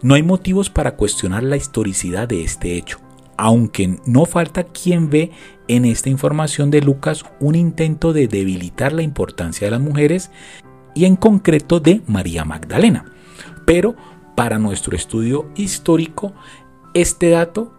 No 0.00 0.14
hay 0.14 0.22
motivos 0.22 0.70
para 0.70 0.96
cuestionar 0.96 1.42
la 1.42 1.58
historicidad 1.58 2.26
de 2.26 2.42
este 2.42 2.78
hecho 2.78 3.04
aunque 3.36 3.98
no 4.06 4.26
falta 4.26 4.64
quien 4.64 5.10
ve 5.10 5.30
en 5.68 5.84
esta 5.84 6.10
información 6.10 6.70
de 6.70 6.80
Lucas 6.82 7.24
un 7.40 7.54
intento 7.54 8.12
de 8.12 8.28
debilitar 8.28 8.92
la 8.92 9.02
importancia 9.02 9.66
de 9.66 9.70
las 9.70 9.80
mujeres 9.80 10.30
y 10.94 11.04
en 11.04 11.16
concreto 11.16 11.80
de 11.80 12.02
María 12.06 12.44
Magdalena. 12.44 13.06
Pero 13.66 13.96
para 14.34 14.58
nuestro 14.58 14.96
estudio 14.96 15.50
histórico, 15.56 16.32
este 16.92 17.30
dato 17.30 17.72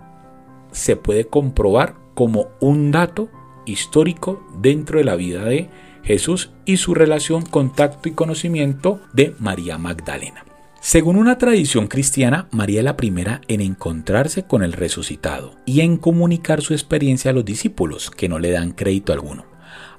se 0.71 0.95
puede 0.95 1.25
comprobar 1.25 1.95
como 2.13 2.47
un 2.59 2.91
dato 2.91 3.29
histórico 3.65 4.45
dentro 4.59 4.99
de 4.99 5.05
la 5.05 5.15
vida 5.15 5.43
de 5.45 5.69
Jesús 6.03 6.51
y 6.65 6.77
su 6.77 6.93
relación, 6.93 7.43
contacto 7.43 8.07
y 8.09 8.11
conocimiento 8.11 8.99
de 9.13 9.35
María 9.39 9.77
Magdalena. 9.77 10.44
Según 10.85 11.15
una 11.15 11.39
tradición 11.39 11.87
cristiana, 11.87 12.47
María 12.51 12.81
es 12.81 12.85
la 12.85 12.95
primera 12.95 13.41
en 13.47 13.59
encontrarse 13.59 14.43
con 14.43 14.61
el 14.61 14.71
resucitado 14.71 15.55
y 15.65 15.81
en 15.81 15.97
comunicar 15.97 16.61
su 16.61 16.73
experiencia 16.73 17.31
a 17.31 17.33
los 17.33 17.43
discípulos, 17.43 18.11
que 18.11 18.29
no 18.29 18.37
le 18.37 18.51
dan 18.51 18.71
crédito 18.71 19.11
alguno. 19.11 19.45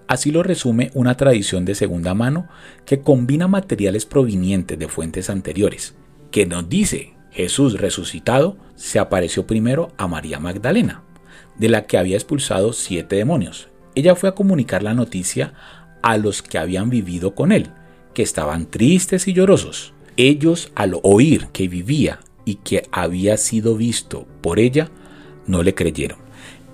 Así 0.07 0.31
lo 0.31 0.45
resume 0.45 0.93
una 0.95 1.17
tradición 1.17 1.65
de 1.65 1.75
segunda 1.75 2.15
mano 2.15 2.47
que 2.85 3.01
combina 3.01 3.49
materiales 3.49 4.07
provenientes 4.07 4.79
de 4.79 4.87
fuentes 4.87 5.29
anteriores, 5.29 5.97
que 6.31 6.47
nos 6.47 6.69
dice 6.69 7.15
Jesús 7.33 7.81
resucitado 7.81 8.57
se 8.77 9.01
apareció 9.01 9.45
primero 9.45 9.91
a 9.97 10.07
María 10.07 10.39
Magdalena, 10.39 11.03
de 11.57 11.69
la 11.69 11.87
que 11.87 11.99
había 11.99 12.15
expulsado 12.15 12.73
siete 12.73 13.17
demonios. 13.17 13.71
Ella 13.97 14.15
fue 14.15 14.29
a 14.29 14.37
comunicar 14.37 14.85
la 14.85 14.95
noticia 14.95 15.53
a 16.03 16.17
los 16.17 16.43
que 16.43 16.59
habían 16.59 16.91
vivido 16.91 17.35
con 17.35 17.51
él, 17.51 17.73
que 18.15 18.23
estaban 18.23 18.67
tristes 18.67 19.27
y 19.27 19.33
llorosos. 19.33 19.96
Ellos 20.17 20.73
al 20.75 20.99
oír 21.03 21.49
que 21.53 21.69
vivía 21.69 22.21
y 22.45 22.57
que 22.57 22.89
había 22.91 23.37
sido 23.37 23.77
visto 23.77 24.27
por 24.41 24.59
ella, 24.59 24.91
no 25.47 25.63
le 25.63 25.75
creyeron. 25.75 26.19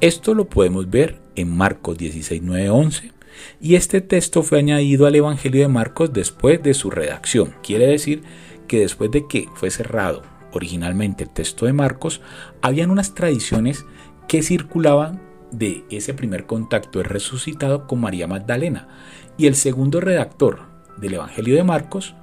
Esto 0.00 0.35
lo 0.35 0.48
podemos 0.48 0.88
ver 0.90 1.20
en 1.35 1.57
Marcos 1.57 1.98
16, 1.98 2.40
9, 2.44 2.70
11. 2.70 3.12
Y 3.61 3.74
este 3.74 4.00
texto 4.00 4.42
fue 4.42 4.59
añadido 4.59 5.07
al 5.07 5.14
Evangelio 5.14 5.62
de 5.62 5.68
Marcos 5.68 6.12
después 6.12 6.62
de 6.62 6.74
su 6.74 6.90
redacción. 6.90 7.55
Quiere 7.62 7.87
decir 7.87 8.22
que 8.68 8.81
después 8.81 9.11
de 9.11 9.26
que 9.26 9.48
fue 9.55 9.70
cerrado 9.70 10.22
originalmente 10.52 11.24
el 11.24 11.31
texto 11.31 11.66
de 11.66 11.72
Marcos, 11.72 12.20
habían 12.61 12.90
unas 12.90 13.14
tradiciones 13.14 13.85
que 14.28 14.42
circulaban 14.42 15.20
de 15.50 15.85
ese 15.90 16.14
primer 16.14 16.46
contacto 16.46 16.98
de 16.98 17.05
resucitado 17.05 17.87
con 17.87 18.00
María 18.00 18.26
Magdalena. 18.26 18.88
Y 19.37 19.46
el 19.46 19.55
segundo 19.55 20.00
redactor 20.00 20.61
del 20.98 21.14
Evangelio 21.14 21.57
de 21.57 21.64
Marcos 21.64 22.14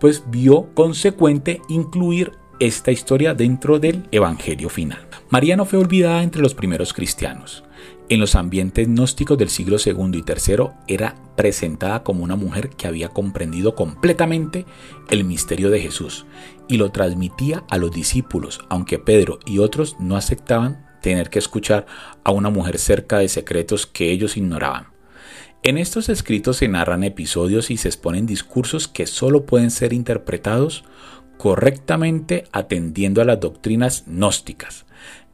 pues 0.00 0.24
vio 0.30 0.72
consecuente 0.74 1.60
incluir 1.68 2.32
esta 2.60 2.90
historia 2.90 3.34
dentro 3.34 3.78
del 3.78 4.08
Evangelio 4.10 4.68
final. 4.68 5.06
María 5.30 5.56
no 5.56 5.64
fue 5.64 5.78
olvidada 5.78 6.22
entre 6.22 6.42
los 6.42 6.54
primeros 6.54 6.92
cristianos. 6.92 7.64
En 8.08 8.20
los 8.20 8.34
ambientes 8.34 8.88
gnósticos 8.88 9.36
del 9.36 9.50
siglo 9.50 9.76
II 9.84 10.18
y 10.18 10.24
III 10.26 10.70
era 10.86 11.14
presentada 11.36 12.02
como 12.02 12.24
una 12.24 12.36
mujer 12.36 12.70
que 12.70 12.88
había 12.88 13.10
comprendido 13.10 13.74
completamente 13.74 14.64
el 15.10 15.24
misterio 15.24 15.70
de 15.70 15.80
Jesús 15.80 16.24
y 16.68 16.78
lo 16.78 16.90
transmitía 16.90 17.64
a 17.68 17.76
los 17.76 17.92
discípulos, 17.92 18.60
aunque 18.70 18.98
Pedro 18.98 19.38
y 19.44 19.58
otros 19.58 19.96
no 20.00 20.16
aceptaban 20.16 20.86
tener 21.02 21.30
que 21.30 21.38
escuchar 21.38 21.86
a 22.24 22.30
una 22.32 22.50
mujer 22.50 22.78
cerca 22.78 23.18
de 23.18 23.28
secretos 23.28 23.86
que 23.86 24.10
ellos 24.10 24.36
ignoraban. 24.36 24.97
En 25.62 25.76
estos 25.76 26.08
escritos 26.08 26.58
se 26.58 26.68
narran 26.68 27.02
episodios 27.02 27.70
y 27.70 27.76
se 27.76 27.88
exponen 27.88 28.26
discursos 28.26 28.86
que 28.86 29.06
solo 29.06 29.44
pueden 29.44 29.70
ser 29.70 29.92
interpretados 29.92 30.84
correctamente 31.36 32.44
atendiendo 32.52 33.20
a 33.20 33.24
las 33.24 33.40
doctrinas 33.40 34.04
gnósticas. 34.06 34.86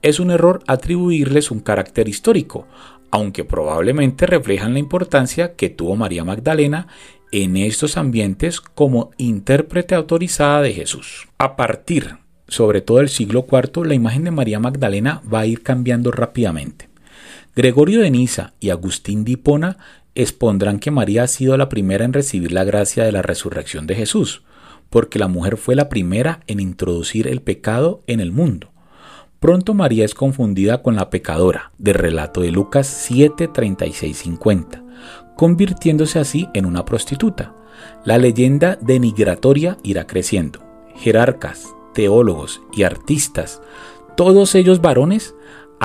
Es 0.02 0.20
un 0.20 0.30
error 0.30 0.62
atribuirles 0.66 1.50
un 1.50 1.60
carácter 1.60 2.08
histórico, 2.08 2.66
aunque 3.10 3.44
probablemente 3.44 4.26
reflejan 4.26 4.74
la 4.74 4.78
importancia 4.78 5.54
que 5.54 5.70
tuvo 5.70 5.96
María 5.96 6.24
Magdalena 6.24 6.88
en 7.30 7.56
estos 7.56 7.96
ambientes 7.96 8.60
como 8.60 9.10
intérprete 9.18 9.94
autorizada 9.94 10.62
de 10.62 10.72
Jesús. 10.72 11.28
A 11.38 11.56
partir, 11.56 12.16
sobre 12.48 12.80
todo 12.80 12.98
del 12.98 13.08
siglo 13.08 13.46
IV, 13.50 13.86
la 13.86 13.94
imagen 13.94 14.24
de 14.24 14.30
María 14.30 14.58
Magdalena 14.58 15.22
va 15.32 15.40
a 15.40 15.46
ir 15.46 15.62
cambiando 15.62 16.10
rápidamente. 16.10 16.88
Gregorio 17.56 18.00
de 18.00 18.10
Niza 18.10 18.52
y 18.58 18.70
Agustín 18.70 19.24
de 19.24 19.32
Hipona 19.32 19.78
expondrán 20.14 20.78
que 20.78 20.90
María 20.90 21.24
ha 21.24 21.26
sido 21.26 21.56
la 21.56 21.68
primera 21.68 22.04
en 22.04 22.12
recibir 22.12 22.52
la 22.52 22.64
gracia 22.64 23.04
de 23.04 23.12
la 23.12 23.22
resurrección 23.22 23.86
de 23.86 23.94
Jesús, 23.94 24.42
porque 24.90 25.18
la 25.18 25.28
mujer 25.28 25.56
fue 25.56 25.74
la 25.74 25.88
primera 25.88 26.40
en 26.46 26.60
introducir 26.60 27.26
el 27.26 27.42
pecado 27.42 28.02
en 28.06 28.20
el 28.20 28.32
mundo. 28.32 28.70
Pronto 29.40 29.74
María 29.74 30.04
es 30.04 30.14
confundida 30.14 30.82
con 30.82 30.96
la 30.96 31.10
pecadora, 31.10 31.72
del 31.78 31.94
relato 31.94 32.40
de 32.40 32.50
Lucas 32.50 32.86
7, 32.86 33.48
36, 33.48 34.16
50, 34.16 34.84
convirtiéndose 35.36 36.18
así 36.18 36.48
en 36.54 36.64
una 36.64 36.84
prostituta. 36.84 37.54
La 38.04 38.16
leyenda 38.16 38.78
denigratoria 38.80 39.76
irá 39.82 40.06
creciendo. 40.06 40.60
Jerarcas, 40.96 41.74
teólogos 41.92 42.62
y 42.72 42.84
artistas, 42.84 43.60
todos 44.16 44.54
ellos 44.54 44.80
varones, 44.80 45.34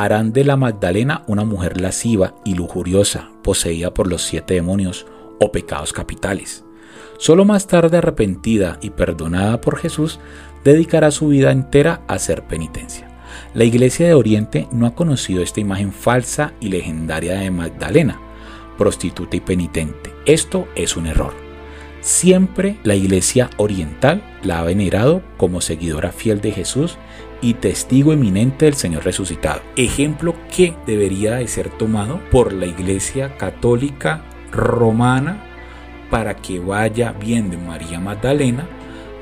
harán 0.03 0.31
de 0.31 0.45
la 0.45 0.55
Magdalena 0.55 1.23
una 1.27 1.43
mujer 1.43 1.81
lasciva 1.81 2.33
y 2.45 2.55
lujuriosa, 2.55 3.31
poseída 3.43 3.93
por 3.93 4.07
los 4.07 4.21
siete 4.21 4.53
demonios 4.53 5.05
o 5.41 5.51
pecados 5.51 5.91
capitales. 5.91 6.63
Solo 7.17 7.43
más 7.43 7.67
tarde 7.67 7.97
arrepentida 7.97 8.77
y 8.81 8.91
perdonada 8.91 9.59
por 9.59 9.77
Jesús, 9.77 10.21
dedicará 10.63 11.11
su 11.11 11.27
vida 11.27 11.51
entera 11.51 12.01
a 12.07 12.13
hacer 12.13 12.43
penitencia. 12.43 13.09
La 13.53 13.65
Iglesia 13.65 14.07
de 14.07 14.13
Oriente 14.13 14.69
no 14.71 14.85
ha 14.85 14.95
conocido 14.95 15.43
esta 15.43 15.59
imagen 15.59 15.91
falsa 15.91 16.53
y 16.61 16.69
legendaria 16.69 17.33
de 17.33 17.51
Magdalena, 17.51 18.21
prostituta 18.77 19.35
y 19.35 19.41
penitente. 19.41 20.13
Esto 20.25 20.69
es 20.75 20.95
un 20.95 21.07
error. 21.07 21.33
Siempre 21.99 22.77
la 22.83 22.95
Iglesia 22.95 23.49
Oriental 23.57 24.23
la 24.43 24.59
ha 24.59 24.63
venerado 24.63 25.21
como 25.35 25.59
seguidora 25.59 26.13
fiel 26.13 26.39
de 26.39 26.53
Jesús 26.53 26.97
y 27.41 27.55
testigo 27.55 28.13
eminente 28.13 28.65
del 28.65 28.73
Señor 28.73 29.05
resucitado. 29.05 29.61
Ejemplo 29.75 30.35
que 30.55 30.75
debería 30.85 31.35
de 31.35 31.47
ser 31.47 31.69
tomado 31.69 32.19
por 32.31 32.53
la 32.53 32.65
Iglesia 32.65 33.37
Católica 33.37 34.23
Romana 34.51 35.45
para 36.09 36.35
que 36.35 36.59
vaya 36.59 37.13
viendo 37.13 37.55
en 37.55 37.67
María 37.67 37.99
Magdalena 37.99 38.67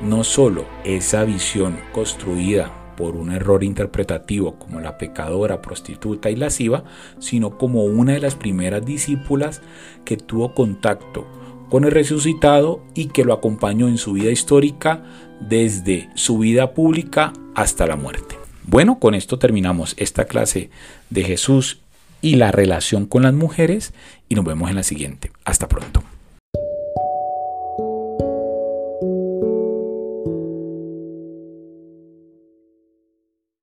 no 0.02 0.24
solo 0.24 0.64
esa 0.84 1.24
visión 1.24 1.76
construida 1.92 2.72
por 2.96 3.14
un 3.14 3.30
error 3.30 3.62
interpretativo 3.62 4.58
como 4.58 4.80
la 4.80 4.98
pecadora, 4.98 5.62
prostituta 5.62 6.30
y 6.30 6.36
lasciva, 6.36 6.84
sino 7.18 7.56
como 7.56 7.84
una 7.84 8.14
de 8.14 8.20
las 8.20 8.34
primeras 8.34 8.84
discípulas 8.84 9.62
que 10.04 10.16
tuvo 10.16 10.54
contacto 10.54 11.26
con 11.68 11.84
el 11.84 11.92
resucitado 11.92 12.82
y 12.94 13.06
que 13.06 13.24
lo 13.24 13.34
acompañó 13.34 13.88
en 13.88 13.98
su 13.98 14.14
vida 14.14 14.30
histórica 14.30 15.04
desde 15.40 16.08
su 16.14 16.38
vida 16.38 16.72
pública 16.74 17.32
hasta 17.54 17.86
la 17.86 17.96
muerte. 17.96 18.36
Bueno, 18.64 18.98
con 18.98 19.14
esto 19.14 19.38
terminamos 19.38 19.94
esta 19.96 20.26
clase 20.26 20.70
de 21.10 21.24
Jesús 21.24 21.80
y 22.20 22.36
la 22.36 22.50
relación 22.52 23.06
con 23.06 23.22
las 23.22 23.34
mujeres 23.34 23.92
y 24.28 24.34
nos 24.34 24.44
vemos 24.44 24.70
en 24.70 24.76
la 24.76 24.82
siguiente. 24.82 25.30
Hasta 25.44 25.68
pronto. 25.68 26.02